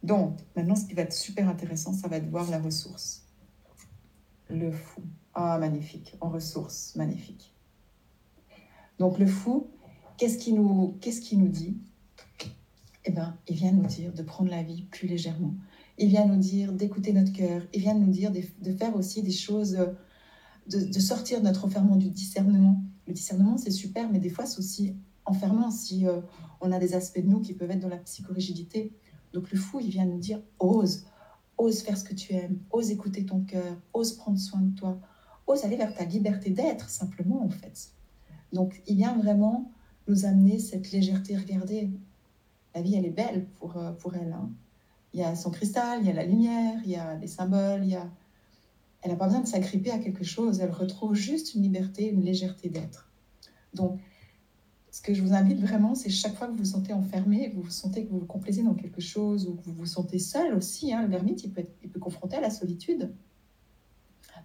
Donc, 0.02 0.38
maintenant, 0.57 0.76
ce 0.76 0.87
qui 0.87 0.95
va 0.95 1.02
être 1.02 1.12
super 1.12 1.49
intéressant, 1.49 1.93
ça 1.93 2.09
va 2.09 2.17
être 2.17 2.31
voir 2.31 2.49
la 2.50 2.61
ressource. 2.61 3.26
Le 4.49 4.71
fou. 4.71 5.02
Ah, 5.35 5.59
magnifique. 5.59 6.17
En 6.21 6.31
ressource, 6.31 6.95
magnifique. 6.97 7.55
Donc, 8.99 9.19
le 9.19 9.26
fou, 9.26 9.69
Qu'est-ce 10.19 10.37
qui 10.37 10.52
nous, 10.52 10.99
qui 11.00 11.37
nous 11.37 11.49
dit? 11.49 11.78
Eh 13.05 13.12
bien, 13.12 13.38
il 13.49 13.55
vient 13.55 13.71
nous 13.71 13.87
dire 13.87 14.12
de 14.12 14.23
prendre 14.23 14.50
la 14.50 14.64
vie 14.64 14.83
plus 14.83 15.07
légèrement. 15.07 15.55
Il 15.97 16.09
vient 16.09 16.26
nous 16.26 16.37
dire 16.37 16.73
d'écouter 16.73 17.12
notre 17.12 17.33
cœur. 17.33 17.62
Il 17.73 17.81
vient 17.81 17.95
nous 17.95 18.11
dire 18.11 18.33
de, 18.33 18.73
faire 18.73 18.97
aussi 18.97 19.23
des 19.23 19.31
choses, 19.31 19.78
de, 20.67 20.99
sortir 20.99 21.38
de 21.38 21.45
notre 21.45 21.64
enfermement 21.64 21.95
du 21.95 22.11
discernement. 22.11 22.83
Le 23.07 23.12
discernement, 23.12 23.57
c'est 23.59 23.71
super, 23.71 24.11
mais 24.11 24.19
des 24.19 24.28
fois, 24.28 24.45
c'est 24.45 24.59
aussi 24.59 24.97
enfermant 25.25 25.71
si 25.71 26.09
euh, 26.09 26.21
on 26.61 26.73
a 26.73 26.81
des 26.81 26.95
aspects 26.95 27.21
de 27.21 27.28
nous 27.28 27.40
qui 27.40 27.55
peuvent 27.55 27.71
être 27.71 27.81
dans 27.81 27.88
la 27.88 27.99
psychorigidité. 27.99 28.93
Donc, 29.32 29.50
le 29.50 29.58
fou, 29.58 29.80
il 29.80 29.90
vient 29.90 30.06
nous 30.06 30.18
dire 30.18 30.40
ose, 30.58 31.06
ose 31.56 31.82
faire 31.82 31.99
ce 31.99 32.04
que 32.04 32.14
tu 32.14 32.32
aimes, 32.32 32.58
ose 32.70 32.90
écouter 32.90 33.25
ton 33.26 33.40
cœur, 33.40 33.76
ose 33.92 34.12
prendre 34.12 34.38
soin 34.38 34.61
de 34.61 34.75
toi, 34.75 34.99
ose 35.47 35.64
aller 35.64 35.76
vers 35.76 35.94
ta 35.94 36.04
liberté 36.04 36.50
d'être, 36.50 36.88
simplement, 36.88 37.44
en 37.44 37.50
fait. 37.50 37.90
Donc, 38.52 38.82
il 38.87 38.97
vient 38.97 39.16
vraiment 39.16 39.70
nous 40.06 40.25
amener 40.25 40.58
cette 40.58 40.90
légèreté. 40.90 41.37
Regardez, 41.37 41.90
la 42.75 42.82
vie, 42.82 42.94
elle 42.94 43.06
est 43.06 43.11
belle 43.11 43.47
pour, 43.58 43.76
euh, 43.76 43.92
pour 43.92 44.14
elle. 44.14 44.32
Hein. 44.32 44.50
Il 45.12 45.20
y 45.20 45.23
a 45.23 45.35
son 45.35 45.50
cristal, 45.50 46.00
il 46.00 46.06
y 46.06 46.11
a 46.11 46.14
la 46.14 46.25
lumière, 46.25 46.80
il 46.85 46.90
y 46.90 46.97
a 46.97 47.16
les 47.16 47.26
symboles, 47.26 47.85
il 47.85 47.90
y 47.90 47.97
a... 47.97 48.08
Elle 49.02 49.12
n'a 49.12 49.16
pas 49.16 49.26
besoin 49.26 49.42
de 49.42 49.47
s'agripper 49.47 49.92
à 49.92 49.99
quelque 49.99 50.25
chose, 50.25 50.58
elle 50.58 50.73
retrouve 50.73 51.14
juste 51.14 51.54
une 51.54 51.62
liberté, 51.62 52.08
une 52.08 52.23
légèreté 52.23 52.68
d'être. 52.68 53.08
Donc, 53.73 54.00
ce 54.99 55.02
que 55.05 55.14
je 55.14 55.23
vous 55.23 55.33
invite 55.33 55.61
vraiment, 55.61 55.95
c'est 55.95 56.11
chaque 56.11 56.35
fois 56.35 56.49
que 56.49 56.52
vous 56.52 56.59
vous 56.59 56.64
sentez 56.64 56.93
enfermé, 56.93 57.52
vous 57.55 57.71
sentez 57.71 58.05
que 58.05 58.11
vous 58.11 58.19
vous 58.19 58.26
complaisez 58.26 58.64
dans 58.64 58.75
quelque 58.75 59.00
chose, 59.00 59.47
ou 59.47 59.55
que 59.55 59.62
vous 59.62 59.73
vous 59.73 59.87
sentez 59.87 60.19
seul 60.19 60.57
aussi, 60.57 60.93
hein, 60.93 61.02
le 61.02 61.09
vermite, 61.09 61.45
il 61.45 61.52
peut, 61.52 61.61
être, 61.61 61.73
il 61.85 61.90
confronter 62.00 62.35
à 62.35 62.40
la 62.40 62.50
solitude. 62.50 63.14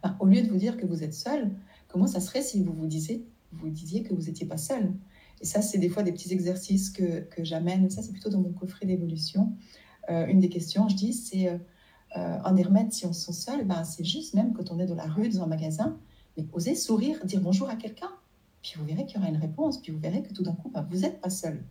Ben, 0.03 0.15
au 0.19 0.27
lieu 0.27 0.43
de 0.43 0.49
vous 0.49 0.57
dire 0.57 0.77
que 0.77 0.85
vous 0.85 1.01
êtes 1.01 1.15
seul, 1.15 1.49
comment 1.87 2.05
ça 2.05 2.19
serait 2.19 2.43
si 2.43 2.63
vous 2.63 2.71
vous 2.71 2.85
disiez, 2.85 3.25
vous 3.51 3.67
disiez 3.67 4.03
que 4.03 4.13
vous 4.13 4.21
n'étiez 4.21 4.45
pas 4.45 4.57
seul? 4.57 4.93
Et 5.41 5.45
ça, 5.45 5.63
c'est 5.63 5.79
des 5.79 5.89
fois 5.89 6.03
des 6.03 6.11
petits 6.11 6.31
exercices 6.31 6.91
que, 6.91 7.21
que 7.21 7.43
j'amène. 7.43 7.89
Ça, 7.89 8.03
c'est 8.03 8.11
plutôt 8.11 8.29
dans 8.29 8.41
mon 8.41 8.53
coffret 8.53 8.85
d'évolution. 8.85 9.53
Euh, 10.11 10.27
une 10.27 10.39
des 10.39 10.49
questions, 10.49 10.87
je 10.87 10.95
dis, 10.95 11.13
c'est 11.13 11.49
euh, 11.49 11.57
un 12.15 12.55
hermète, 12.57 12.93
si 12.93 13.07
on 13.07 13.13
se 13.13 13.33
sent 13.33 13.41
seul, 13.41 13.65
ben, 13.65 13.83
c'est 13.85 14.03
juste 14.03 14.35
même 14.35 14.53
quand 14.53 14.69
on 14.69 14.79
est 14.79 14.85
dans 14.85 14.93
la 14.93 15.07
rue, 15.07 15.29
dans 15.29 15.41
un 15.41 15.47
magasin, 15.47 15.97
mais 16.37 16.45
oser 16.53 16.75
sourire, 16.75 17.25
dire 17.25 17.41
bonjour 17.41 17.69
à 17.69 17.75
quelqu'un. 17.75 18.11
Puis 18.63 18.73
vous 18.77 18.85
verrez 18.85 19.05
qu'il 19.05 19.17
y 19.17 19.19
aura 19.19 19.29
une 19.29 19.37
réponse. 19.37 19.79
Puis 19.79 19.91
vous 19.91 19.99
verrez 19.99 20.23
que 20.23 20.33
tout 20.33 20.41
d'un 20.41 20.53
coup, 20.53 20.69
ben, 20.69 20.87
vous 20.89 21.01
n'êtes 21.01 21.21
pas 21.21 21.29
seul. 21.29 21.63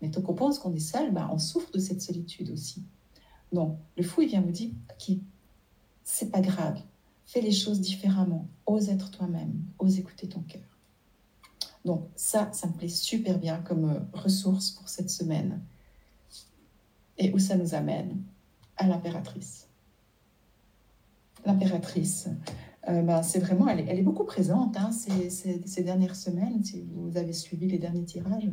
Mais 0.00 0.10
tant 0.10 0.22
qu'on 0.22 0.34
pense 0.34 0.58
qu'on 0.58 0.72
est 0.72 0.78
seul, 0.78 1.12
ben, 1.12 1.28
on 1.30 1.38
souffre 1.38 1.70
de 1.72 1.78
cette 1.78 2.00
solitude 2.00 2.50
aussi. 2.50 2.82
Donc, 3.52 3.76
le 3.96 4.02
fou, 4.02 4.22
il 4.22 4.28
vient 4.28 4.40
vous 4.40 4.52
dire, 4.52 4.70
ok, 4.90 5.16
c'est 6.04 6.30
pas 6.30 6.40
grave. 6.40 6.80
Fais 7.26 7.42
les 7.42 7.52
choses 7.52 7.80
différemment. 7.80 8.46
Ose 8.64 8.88
être 8.88 9.10
toi-même. 9.10 9.52
Ose 9.78 9.98
écouter 9.98 10.28
ton 10.28 10.40
cœur. 10.40 10.62
Donc 11.84 12.06
ça, 12.16 12.50
ça 12.52 12.66
me 12.66 12.72
plaît 12.72 12.88
super 12.88 13.38
bien 13.38 13.58
comme 13.60 13.90
euh, 13.90 14.00
ressource 14.12 14.70
pour 14.72 14.88
cette 14.88 15.10
semaine. 15.10 15.60
Et 17.16 17.32
où 17.32 17.38
ça 17.38 17.56
nous 17.56 17.74
amène? 17.74 18.22
À 18.76 18.86
l'impératrice. 18.86 19.66
L'impératrice. 21.44 22.28
Euh, 22.88 23.02
ben, 23.02 23.22
c'est 23.22 23.38
vraiment, 23.38 23.68
elle 23.68 23.80
est, 23.80 24.02
beaucoup 24.02 24.24
présente 24.24 24.76
hein, 24.76 24.90
ces, 24.92 25.82
dernières 25.82 26.16
semaines, 26.16 26.64
si 26.64 26.84
vous 26.94 27.16
avez 27.16 27.32
suivi 27.32 27.68
les 27.68 27.78
derniers 27.78 28.04
tirages, 28.04 28.48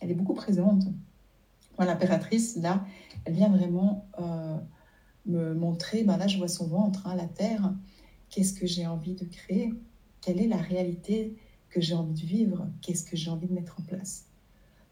elle 0.00 0.10
est 0.10 0.14
beaucoup 0.14 0.34
présente. 0.34 0.84
L'impératrice, 1.78 2.56
là, 2.56 2.84
elle 3.24 3.34
vient 3.34 3.48
vraiment 3.48 4.06
euh, 4.20 4.56
me 5.26 5.54
montrer, 5.54 6.04
ben 6.04 6.16
là 6.16 6.28
je 6.28 6.38
vois 6.38 6.48
son 6.48 6.68
ventre, 6.68 7.06
hein, 7.06 7.16
la 7.16 7.26
terre, 7.26 7.72
qu'est-ce 8.30 8.52
que 8.52 8.66
j'ai 8.66 8.86
envie 8.86 9.14
de 9.14 9.24
créer, 9.24 9.72
quelle 10.20 10.40
est 10.40 10.46
la 10.46 10.58
réalité 10.58 11.36
que 11.70 11.80
j'ai 11.80 11.94
envie 11.94 12.14
de 12.14 12.26
vivre, 12.26 12.68
qu'est-ce 12.82 13.04
que 13.04 13.16
j'ai 13.16 13.30
envie 13.30 13.48
de 13.48 13.54
mettre 13.54 13.80
en 13.80 13.82
place? 13.82 14.26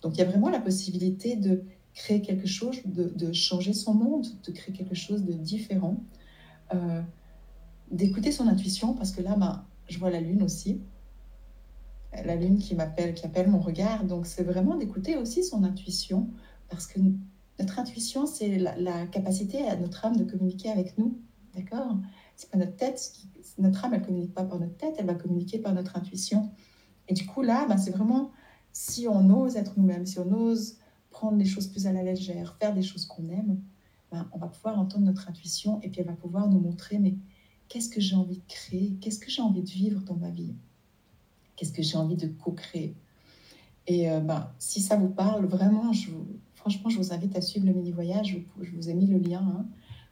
Donc 0.03 0.17
il 0.17 0.19
y 0.19 0.23
a 0.23 0.25
vraiment 0.25 0.49
la 0.49 0.59
possibilité 0.59 1.37
de 1.37 1.63
créer 1.95 2.23
quelque 2.23 2.49
chose, 2.49 2.81
de, 2.87 3.05
de 3.05 3.33
changer 3.33 3.73
son 3.73 3.95
monde, 3.95 4.27
de 4.45 4.53
créer 4.53 4.75
quelque 4.75 4.95
chose 4.95 5.25
de 5.25 5.33
différent, 5.33 6.03
euh, 6.75 7.03
d'écouter 7.91 8.33
son 8.33 8.47
intuition, 8.47 8.95
parce 8.95 9.11
que 9.13 9.23
là, 9.23 9.37
ben, 9.37 9.65
je 9.89 9.99
vois 9.99 10.11
la 10.11 10.21
lune 10.21 10.43
aussi, 10.43 10.81
la 12.13 12.37
lune 12.37 12.59
qui 12.59 12.75
m'appelle, 12.75 13.15
qui 13.15 13.27
appelle 13.27 13.49
mon 13.49 13.61
regard. 13.61 14.05
Donc 14.05 14.27
c'est 14.27 14.43
vraiment 14.43 14.77
d'écouter 14.77 15.17
aussi 15.17 15.45
son 15.45 15.65
intuition, 15.65 16.31
parce 16.69 16.87
que 16.87 17.01
notre 17.59 17.79
intuition, 17.79 18.27
c'est 18.27 18.59
la, 18.59 19.07
capacité 19.07 19.67
à 19.67 19.77
notre 19.77 20.05
âme 20.05 20.17
de 20.17 20.25
communiquer 20.25 20.71
avec 20.71 20.97
nous, 20.99 21.19
d'accord? 21.55 21.99
C'est 22.37 22.51
pas 22.51 22.59
notre 22.59 22.77
tête, 22.77 23.13
notre 23.59 23.85
âme, 23.85 23.95
elle 23.95 24.03
communique 24.03 24.35
pas 24.35 24.45
par 24.45 24.59
notre 24.59 24.77
tête, 24.77 24.95
elle 24.99 25.07
va 25.07 25.15
communiquer 25.15 25.59
par 25.59 25.75
notre 25.75 25.97
intuition. 25.97 26.51
Et 27.09 27.15
du 27.15 27.27
coup 27.27 27.43
là, 27.43 27.67
ben, 27.69 27.77
c'est 27.77 27.91
vraiment 27.91 28.31
si 28.73 29.09
on 29.09 29.29
ose 29.31 29.57
être 29.57 29.75
nous-mêmes, 29.77 30.07
si 30.07 30.19
on 30.21 30.33
ose 30.33 30.79
prendre 31.11 31.37
les 31.37 31.45
choses 31.45 31.67
plus 31.67 31.87
à 31.87 31.93
la 31.93 32.03
légère, 32.03 32.57
faire 32.59 32.73
des 32.73 32.83
choses 32.83 33.05
qu'on 33.05 33.29
aime, 33.29 33.61
ben, 34.11 34.29
on 34.33 34.39
va 34.39 34.47
pouvoir 34.47 34.79
entendre 34.79 35.05
notre 35.05 35.29
intuition 35.29 35.81
et 35.83 35.89
puis 35.89 36.01
elle 36.01 36.07
va 36.07 36.15
pouvoir 36.15 36.49
nous 36.49 36.61
montrer, 36.61 36.99
mais 36.99 37.15
qu'est-ce 37.71 37.89
que 37.89 38.00
j'ai 38.00 38.17
envie 38.17 38.37
de 38.37 38.47
créer, 38.47 38.93
qu'est-ce 39.00 39.19
que 39.19 39.31
j'ai 39.31 39.41
envie 39.41 39.62
de 39.62 39.71
vivre 39.71 40.03
dans 40.03 40.17
ma 40.17 40.29
vie, 40.29 40.53
qu'est-ce 41.57 41.73
que 41.73 41.83
j'ai 41.83 41.97
envie 41.97 42.17
de 42.17 42.27
co-créer? 42.27 42.95
Et 43.87 44.11
euh, 44.11 44.21
ben, 44.21 44.50
si 44.59 44.81
ça 44.81 44.97
vous 44.97 45.09
parle, 45.09 45.47
vraiment, 45.47 45.93
je 45.93 46.11
franchement, 46.61 46.91
je 46.91 46.99
vous 46.99 47.15
invite 47.15 47.35
à 47.37 47.41
suivre 47.41 47.67
le 47.67 47.73
mini-voyage, 47.73 48.37
je, 48.61 48.71
vous 48.77 48.91
ai 48.91 48.95
mis 48.95 49.07
le 49.07 49.19
lien. 49.19 49.41
Hein. 49.41 49.67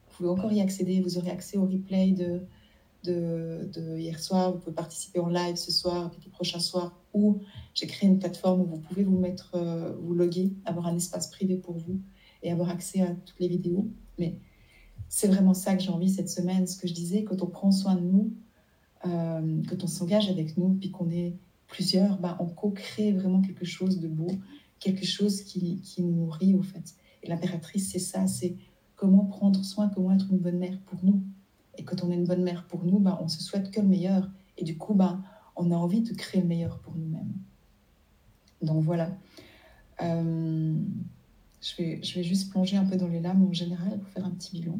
Vous 0.06 0.16
pouvez 0.16 0.28
encore 0.30 0.50
y 0.50 0.62
accéder, 0.62 1.00
vous 1.00 1.18
aurez 1.18 1.30
accès 1.30 1.58
au 1.58 1.66
replay 1.66 2.12
de, 2.12 2.40
de, 3.04 3.98
hier 3.98 4.18
soir, 4.18 4.52
vous 4.52 4.58
pouvez 4.58 4.74
participer 4.74 5.20
en 5.20 5.28
live 5.28 5.56
ce 5.56 5.70
soir, 5.70 6.10
puis 6.10 6.20
le 6.24 6.30
prochain 6.30 6.58
soir, 6.58 6.98
ou 7.12 7.40
j'ai 7.74 7.86
créé 7.86 8.08
une 8.08 8.18
plateforme 8.18 8.62
où 8.62 8.64
vous 8.64 8.80
pouvez 8.80 9.04
vous 9.04 9.18
mettre, 9.18 9.50
euh, 9.54 9.94
vous 10.00 10.14
loguer, 10.14 10.52
avoir 10.64 10.86
un 10.86 10.96
espace 10.96 11.28
privé 11.28 11.56
pour 11.56 11.74
vous 11.74 12.00
et 12.42 12.50
avoir 12.50 12.70
accès 12.70 13.02
à 13.02 13.10
toutes 13.26 13.40
les 13.40 13.48
vidéos. 13.48 13.86
Mais 14.18 14.38
c'est 15.08 15.28
vraiment 15.28 15.54
ça 15.54 15.74
que 15.74 15.82
j'ai 15.82 15.90
envie 15.90 16.10
cette 16.10 16.28
semaine, 16.28 16.66
ce 16.66 16.76
que 16.76 16.86
je 16.86 16.94
disais, 16.94 17.24
quand 17.24 17.42
on 17.42 17.46
prend 17.46 17.72
soin 17.72 17.94
de 17.94 18.00
nous, 18.00 18.32
euh, 19.06 19.62
quand 19.68 19.84
on 19.84 19.86
s'engage 19.86 20.28
avec 20.28 20.56
nous, 20.56 20.74
puis 20.74 20.90
qu'on 20.90 21.10
est 21.10 21.34
plusieurs, 21.66 22.18
bah, 22.18 22.36
on 22.40 22.46
co-crée 22.46 23.12
vraiment 23.12 23.40
quelque 23.40 23.64
chose 23.64 24.00
de 24.00 24.08
beau, 24.08 24.30
quelque 24.80 25.06
chose 25.06 25.42
qui, 25.42 25.80
qui 25.80 26.02
nous 26.02 26.12
nourrit 26.12 26.54
au 26.54 26.62
fait. 26.62 26.94
Et 27.22 27.28
l'impératrice, 27.28 27.90
c'est 27.90 27.98
ça, 27.98 28.26
c'est 28.26 28.56
comment 28.96 29.24
prendre 29.24 29.64
soin, 29.64 29.88
comment 29.88 30.12
être 30.12 30.30
une 30.30 30.38
bonne 30.38 30.58
mère 30.58 30.78
pour 30.86 30.98
nous. 31.04 31.22
Et 31.76 31.84
quand 31.84 32.02
on 32.04 32.10
est 32.10 32.14
une 32.14 32.26
bonne 32.26 32.42
mère 32.42 32.66
pour 32.66 32.84
nous, 32.84 32.98
bah, 32.98 33.18
on 33.22 33.28
se 33.28 33.42
souhaite 33.42 33.70
que 33.70 33.80
le 33.80 33.86
meilleur. 33.86 34.28
Et 34.56 34.64
du 34.64 34.76
coup, 34.76 34.94
bah, 34.94 35.20
on 35.56 35.70
a 35.70 35.76
envie 35.76 36.02
de 36.02 36.12
créer 36.14 36.40
le 36.40 36.48
meilleur 36.48 36.78
pour 36.80 36.94
nous-mêmes. 36.96 37.32
Donc 38.62 38.82
voilà. 38.82 39.16
Euh, 40.02 40.74
je, 41.60 41.76
vais, 41.76 42.02
je 42.02 42.14
vais 42.14 42.24
juste 42.24 42.50
plonger 42.50 42.76
un 42.76 42.84
peu 42.84 42.96
dans 42.96 43.08
les 43.08 43.20
lames 43.20 43.44
en 43.44 43.52
général 43.52 43.98
pour 43.98 44.08
faire 44.08 44.24
un 44.24 44.30
petit 44.30 44.52
bilan. 44.52 44.78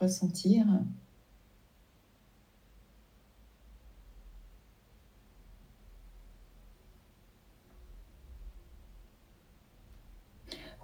Ressentir. 0.00 0.66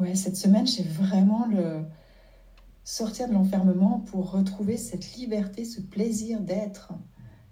Ouais, 0.00 0.16
cette 0.16 0.36
semaine, 0.36 0.66
j'ai 0.66 0.82
vraiment 0.82 1.46
le 1.46 1.84
sortir 2.82 3.28
de 3.28 3.34
l'enfermement 3.34 4.00
pour 4.00 4.32
retrouver 4.32 4.76
cette 4.76 5.14
liberté, 5.14 5.64
ce 5.64 5.80
plaisir 5.80 6.40
d'être, 6.40 6.92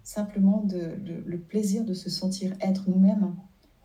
simplement 0.03 0.61
de, 0.61 0.97
le 1.25 1.39
plaisir 1.39 1.85
de 1.85 1.93
se 1.93 2.09
sentir 2.09 2.53
être 2.59 2.89
nous-mêmes. 2.89 3.35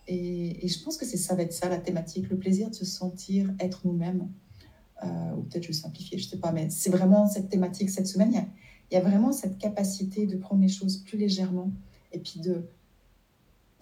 Et, 0.09 0.65
et, 0.65 0.69
je 0.69 0.83
pense 0.83 0.97
que 0.97 1.07
c'est 1.07 1.17
ça 1.17 1.37
va 1.37 1.43
être 1.43 1.53
ça 1.53 1.69
la 1.69 1.79
thématique, 1.79 2.29
le 2.29 2.39
plaisir 2.39 2.71
de 2.71 2.75
se 2.75 2.85
sentir 2.85 3.53
être 3.61 3.87
nous-mêmes. 3.87 4.29
Euh, 5.05 5.35
ou 5.37 5.43
peut-être 5.43 5.65
je 5.65 5.73
simplifie, 5.73 6.19
je 6.19 6.25
ne 6.25 6.31
sais 6.31 6.39
pas, 6.39 6.51
mais 6.51 6.71
c'est 6.71 6.91
vraiment 6.91 7.27
cette 7.29 7.49
thématique 7.49 7.91
cette 7.91 8.09
semaine. 8.09 8.33
Il 8.91 8.95
y, 8.95 8.97
a, 8.97 9.01
vraiment 9.01 9.33
cette 9.33 9.59
capacité 9.59 10.27
de 10.27 10.37
prendre 10.37 10.61
les 10.61 10.69
choses 10.69 10.99
plus 10.99 11.19
légèrement 11.19 11.71
et 12.13 12.19
puis 12.19 12.41
de, 12.41 12.65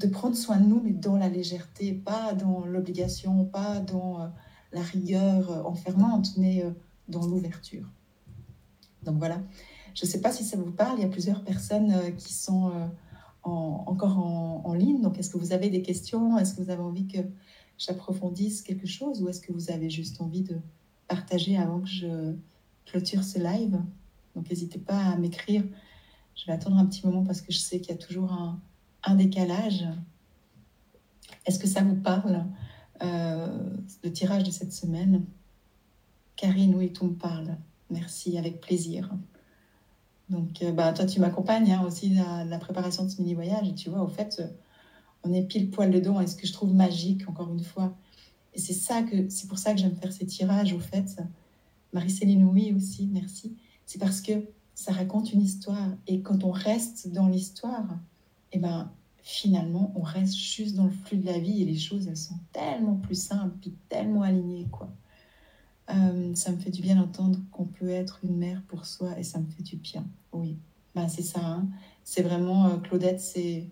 de 0.00 0.06
prendre 0.08 0.36
soin 0.36 0.58
de 0.58 0.66
nous, 0.66 0.80
mais 0.82 0.92
dans 0.92 1.16
la 1.16 1.28
légèreté, 1.28 1.92
pas 1.92 2.34
dans 2.34 2.66
l'obligation, 2.66 3.44
pas 3.46 3.80
dans 3.80 4.20
euh, 4.20 4.26
la 4.72 4.82
rigueur 4.82 5.50
euh, 5.50 5.62
enfermante, 5.62 6.36
mais 6.36 6.64
dans 7.08 7.24
l'ouverture. 7.24 7.88
Donc 9.04 9.18
voilà, 9.18 9.40
je 9.94 10.04
ne 10.04 10.10
sais 10.10 10.20
pas 10.20 10.32
si 10.32 10.44
ça 10.44 10.58
vous 10.58 10.72
parle, 10.72 10.98
il 10.98 11.02
y 11.02 11.06
a 11.06 11.08
plusieurs 11.08 11.44
personnes 11.44 12.14
qui 12.16 12.34
sont 12.34 12.72
en, 13.44 13.84
encore 13.86 14.18
en, 14.18 14.62
en, 14.64 14.74
ligne, 14.74 15.00
donc 15.00 15.18
est-ce 15.18 15.30
que 15.30 15.38
vous 15.38 15.52
avez 15.52 15.70
des 15.70 15.82
questions? 15.82 16.36
Est-ce 16.36 16.54
que 16.54 16.62
vous 16.62 16.70
avez 16.70 16.82
envie 16.82 17.06
que 17.06 17.20
j'approfondisse 17.78 18.60
quelque 18.60 18.88
chose? 18.88 19.22
Ou 19.22 19.28
est-ce 19.28 19.40
que 19.40 19.52
vous 19.52 19.70
avez 19.70 19.88
juste 19.88 20.20
envie 20.20 20.42
de 20.42 20.56
partager 21.08 21.56
avant 21.56 21.80
que 21.80 21.88
je 21.88 22.34
clôture 22.86 23.24
ce 23.24 23.38
live 23.38 23.78
Donc 24.34 24.48
n'hésitez 24.48 24.78
pas 24.78 24.98
à 24.98 25.16
m'écrire, 25.16 25.64
je 26.34 26.46
vais 26.46 26.52
attendre 26.52 26.78
un 26.78 26.86
petit 26.86 27.04
moment 27.06 27.24
parce 27.24 27.40
que 27.40 27.52
je 27.52 27.58
sais 27.58 27.80
qu'il 27.80 27.94
y 27.94 27.98
a 27.98 28.00
toujours 28.00 28.32
un, 28.32 28.60
décalage. 29.14 29.84
Est-ce 31.46 31.60
que 31.60 31.68
ça 31.68 31.82
vous 31.82 31.94
parle 31.94 32.44
euh, 33.02 33.70
le 34.02 34.12
tirage 34.12 34.42
de 34.42 34.50
cette 34.50 34.72
semaine? 34.72 35.24
Karine, 36.34 36.74
oui, 36.74 36.92
tout 36.92 37.06
me 37.06 37.14
parle? 37.14 37.56
Merci, 37.88 38.36
avec 38.36 38.60
plaisir. 38.60 39.08
Donc, 40.28 40.60
euh, 40.62 40.72
bah, 40.72 40.92
toi, 40.92 41.06
tu 41.06 41.20
m'accompagnes 41.20 41.70
hein, 41.72 41.84
aussi 41.86 42.18
à 42.18 42.44
la 42.44 42.58
préparation 42.58 43.04
de 43.04 43.08
ce 43.08 43.22
mini-voyage. 43.22 43.68
Et 43.68 43.74
tu 43.74 43.90
vois, 43.90 44.02
au 44.02 44.08
fait, 44.08 44.42
on 45.22 45.32
est 45.32 45.42
pile 45.42 45.70
poil 45.70 45.92
dedans. 45.92 46.20
Et 46.20 46.26
ce 46.26 46.34
que 46.34 46.48
je 46.48 46.52
trouve 46.52 46.74
magique, 46.74 47.28
encore 47.28 47.48
une 47.52 47.62
fois, 47.62 47.96
et 48.56 48.58
c'est 48.58 48.72
ça 48.72 49.02
que 49.02 49.28
c'est 49.28 49.48
pour 49.48 49.58
ça 49.58 49.74
que 49.74 49.78
j'aime 49.78 49.94
faire 49.94 50.12
ces 50.12 50.24
tirages, 50.24 50.72
au 50.72 50.80
fait. 50.80 51.20
Marie-Céline, 51.92 52.44
oui, 52.46 52.72
aussi, 52.74 53.06
merci. 53.12 53.54
C'est 53.84 53.98
parce 53.98 54.22
que 54.22 54.32
ça 54.74 54.92
raconte 54.92 55.32
une 55.34 55.42
histoire. 55.42 55.90
Et 56.06 56.22
quand 56.22 56.42
on 56.42 56.50
reste 56.50 57.12
dans 57.12 57.28
l'histoire, 57.28 57.84
et 58.52 58.56
eh 58.56 58.58
ben, 58.58 58.90
finalement, 59.22 59.92
on 59.94 60.00
reste 60.00 60.36
juste 60.36 60.74
dans 60.74 60.86
le 60.86 60.90
flux 60.90 61.18
de 61.18 61.26
la 61.26 61.38
vie 61.38 61.60
et 61.60 61.66
les 61.66 61.76
choses, 61.76 62.08
elles 62.08 62.16
sont 62.16 62.38
tellement 62.50 62.96
plus 62.96 63.20
simples, 63.20 63.54
puis 63.60 63.74
tellement 63.90 64.22
alignées, 64.22 64.66
quoi. 64.70 64.90
Euh, 65.90 66.34
ça 66.34 66.50
me 66.50 66.56
fait 66.56 66.70
du 66.70 66.80
bien 66.80 66.96
d'entendre 66.96 67.38
qu'on 67.52 67.66
peut 67.66 67.90
être 67.90 68.20
une 68.24 68.38
mère 68.38 68.62
pour 68.68 68.86
soi 68.86 69.18
et 69.18 69.22
ça 69.22 69.38
me 69.38 69.46
fait 69.46 69.62
du 69.62 69.76
bien. 69.76 70.04
Oui, 70.32 70.56
ben, 70.94 71.08
c'est 71.08 71.22
ça. 71.22 71.40
Hein. 71.44 71.68
C'est 72.04 72.22
vraiment, 72.22 72.66
euh, 72.66 72.78
Claudette, 72.78 73.20
c'est 73.20 73.68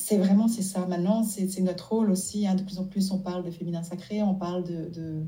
c'est 0.00 0.16
vraiment 0.16 0.48
c'est 0.48 0.62
ça. 0.62 0.86
Maintenant, 0.86 1.22
c'est 1.22 1.60
notre 1.60 1.92
rôle 1.92 2.10
aussi. 2.10 2.46
Hein. 2.46 2.54
De 2.54 2.62
plus 2.62 2.78
en 2.78 2.86
plus, 2.86 3.10
on 3.10 3.18
parle 3.18 3.44
de 3.44 3.50
féminin 3.50 3.82
sacré, 3.82 4.22
on 4.22 4.34
parle 4.34 4.64
de, 4.64 5.24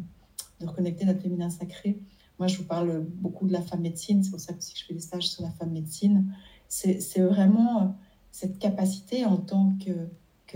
reconnecter 0.61 1.05
notre 1.05 1.21
féminin 1.21 1.51
sacré. 1.51 2.01
Moi, 2.39 2.47
je 2.47 2.57
vous 2.57 2.65
parle 2.65 3.05
beaucoup 3.07 3.47
de 3.47 3.53
la 3.53 3.61
femme 3.61 3.81
médecine. 3.81 4.23
C'est 4.23 4.31
pour 4.31 4.41
ça 4.41 4.53
que 4.53 4.63
je 4.63 4.85
fais 4.85 4.95
des 4.95 5.01
stages 5.01 5.29
sur 5.29 5.43
la 5.43 5.51
femme 5.51 5.73
médecine. 5.73 6.35
C'est 6.69 7.21
vraiment 7.21 7.97
cette 8.31 8.59
capacité 8.59 9.27
en 9.27 9.37
tant 9.37 9.77
que, 9.85 10.09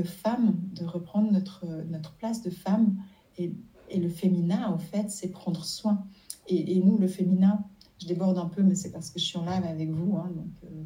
femme 0.02 0.54
de 0.74 0.84
reprendre 0.84 1.30
notre, 1.32 2.14
place 2.18 2.42
de 2.42 2.50
femme. 2.50 2.96
Et, 3.38 3.52
le 3.94 4.08
féminin, 4.08 4.68
en 4.68 4.78
fait, 4.78 5.10
c'est 5.10 5.28
prendre 5.28 5.64
soin. 5.64 6.04
Et, 6.48 6.76
et, 6.76 6.80
nous, 6.80 6.98
le 6.98 7.08
féminin, 7.08 7.64
je 8.00 8.06
déborde 8.06 8.38
un 8.38 8.46
peu, 8.46 8.62
mais 8.62 8.74
c'est 8.74 8.92
parce 8.92 9.10
que 9.10 9.18
je 9.18 9.24
suis 9.24 9.38
en 9.38 9.44
live 9.44 9.64
avec 9.64 9.90
vous. 9.90 10.16
Hein, 10.16 10.30
donc, 10.34 10.52
euh, 10.64 10.84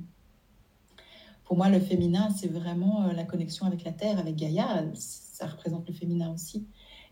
pour 1.51 1.57
moi, 1.57 1.69
le 1.69 1.81
féminin, 1.81 2.29
c'est 2.31 2.47
vraiment 2.47 3.03
euh, 3.03 3.13
la 3.13 3.25
connexion 3.25 3.67
avec 3.67 3.83
la 3.83 3.91
terre, 3.91 4.21
avec 4.21 4.37
Gaïa. 4.37 4.85
Ça 4.95 5.49
représente 5.49 5.85
le 5.89 5.93
féminin 5.93 6.33
aussi. 6.33 6.65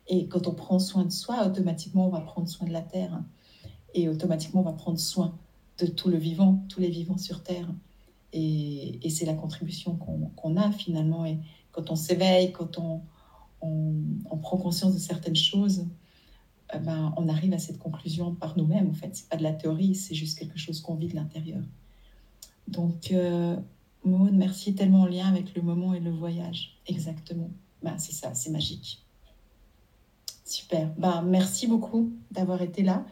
Et 0.07 0.29
quand 0.29 0.47
on 0.47 0.55
prend 0.55 0.79
soin 0.79 1.05
de 1.05 1.11
soi, 1.11 1.45
automatiquement, 1.45 2.07
on 2.07 2.11
va 2.11 2.21
prendre 2.21 2.47
soin 2.47 2.69
de 2.69 2.73
la 2.73 2.83
terre. 2.83 3.21
Et 3.95 4.09
automatiquement, 4.09 4.61
on 4.61 4.65
va 4.65 4.75
prendre 4.75 5.01
soin 5.01 5.37
de 5.79 5.87
tout 5.87 6.09
le 6.09 6.19
vivant, 6.19 6.63
tous 6.69 6.79
les 6.79 6.89
vivants 6.89 7.19
sur 7.19 7.43
Terre. 7.43 7.67
Et, 8.33 9.01
c'est 9.11 9.27
la 9.27 9.35
contribution 9.35 9.97
qu'on 9.97 10.31
qu 10.55 10.57
a 10.61 10.71
finalement. 10.71 11.27
Et 11.27 11.41
quand 11.73 11.91
on 11.91 11.97
s'éveille, 11.97 12.53
quand 12.53 12.79
on, 12.79 13.01
prend 14.41 14.57
conscience 14.57 14.95
de 14.95 15.01
certaines 15.01 15.35
choses, 15.35 15.85
eh 16.73 16.79
ben, 16.79 17.13
on 17.17 17.29
arrive 17.29 17.55
à 17.55 17.59
cette 17.59 17.81
conclusion 17.81 18.37
par 18.37 18.57
nous-mêmes. 18.57 18.89
En 18.89 18.95
fait, 18.95 19.17
c'est 19.17 19.29
pas 19.29 19.37
de 19.37 19.43
la 19.43 19.53
théorie, 19.53 19.97
c'est 19.97 20.15
juste 20.15 20.39
quelque 20.39 20.61
chose 20.61 20.81
qu'on 20.81 20.95
vit 20.95 21.09
de 21.09 21.17
l'intérieur. 21.17 21.65
Donc, 22.69 23.11
euh, 23.11 23.57
Merci 24.33 24.75
tellement 24.75 25.03
en 25.03 25.07
lien 25.07 25.27
avec 25.27 25.55
le 25.55 25.63
moment 25.63 25.95
et 25.95 26.01
le 26.01 26.11
voyage. 26.11 26.79
Exactement. 26.87 27.51
Ben, 27.83 27.99
c'est 27.99 28.13
ça, 28.13 28.35
c'est 28.35 28.51
magique. 28.51 29.05
Super. 30.45 30.91
Ben, 30.97 31.23
merci 31.23 31.67
beaucoup 31.67 32.13
d'avoir 32.31 32.63
été 32.63 32.83
là. 32.83 33.05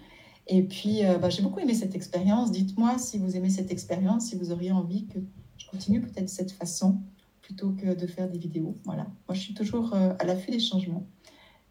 Et 0.46 0.62
puis, 0.62 1.04
euh, 1.04 1.18
bah, 1.18 1.28
j'ai 1.28 1.42
beaucoup 1.42 1.60
aimé 1.60 1.74
cette 1.74 1.94
expérience. 1.94 2.50
Dites-moi 2.50 2.98
si 2.98 3.18
vous 3.18 3.36
aimez 3.36 3.50
cette 3.50 3.70
expérience, 3.70 4.26
si 4.26 4.36
vous 4.36 4.52
auriez 4.52 4.72
envie 4.72 5.06
que 5.06 5.18
je 5.58 5.66
continue 5.66 6.00
peut-être 6.00 6.24
de 6.24 6.30
cette 6.30 6.52
façon 6.52 6.98
plutôt 7.42 7.70
que 7.70 7.94
de 7.94 8.06
faire 8.06 8.28
des 8.28 8.38
vidéos. 8.38 8.74
Voilà. 8.84 9.06
Moi, 9.28 9.34
je 9.34 9.40
suis 9.40 9.54
toujours 9.54 9.94
euh, 9.94 10.14
à 10.18 10.24
l'affût 10.24 10.50
des 10.50 10.60
changements 10.60 11.04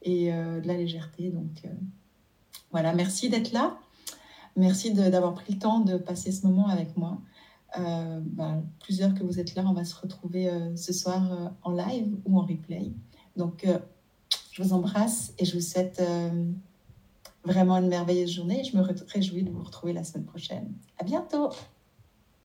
et 0.01 0.33
euh, 0.33 0.61
de 0.61 0.67
la 0.67 0.77
légèreté. 0.77 1.29
Donc, 1.29 1.63
voilà. 2.71 2.93
Merci 2.93 3.29
d'être 3.29 3.51
là. 3.51 3.77
Merci 4.57 4.93
d'avoir 4.93 5.33
pris 5.33 5.53
le 5.53 5.59
temps 5.59 5.79
de 5.81 5.97
passer 5.97 6.31
ce 6.31 6.47
moment 6.47 6.67
avec 6.67 6.95
moi. 6.95 7.19
Bah, 7.77 8.61
plusieurs 8.79 9.13
que 9.13 9.23
vous 9.23 9.39
êtes 9.39 9.55
là, 9.55 9.63
on 9.67 9.73
va 9.73 9.85
se 9.85 9.95
retrouver 9.95 10.49
ce 10.75 10.93
soir 10.93 11.53
en 11.63 11.71
live 11.71 12.15
ou 12.25 12.39
en 12.39 12.43
replay. 12.43 12.91
Donc, 13.35 13.67
je 14.51 14.63
vous 14.63 14.73
embrasse 14.73 15.33
et 15.37 15.45
je 15.45 15.55
vous 15.55 15.61
souhaite 15.61 16.01
vraiment 17.43 17.77
une 17.77 17.87
merveilleuse 17.87 18.31
journée. 18.31 18.63
Je 18.63 18.77
me 18.77 18.83
réjouis 19.07 19.43
de 19.43 19.51
vous 19.51 19.63
retrouver 19.63 19.93
la 19.93 20.03
semaine 20.03 20.25
prochaine. 20.25 20.73
À 20.97 21.03
bientôt! 21.03 21.49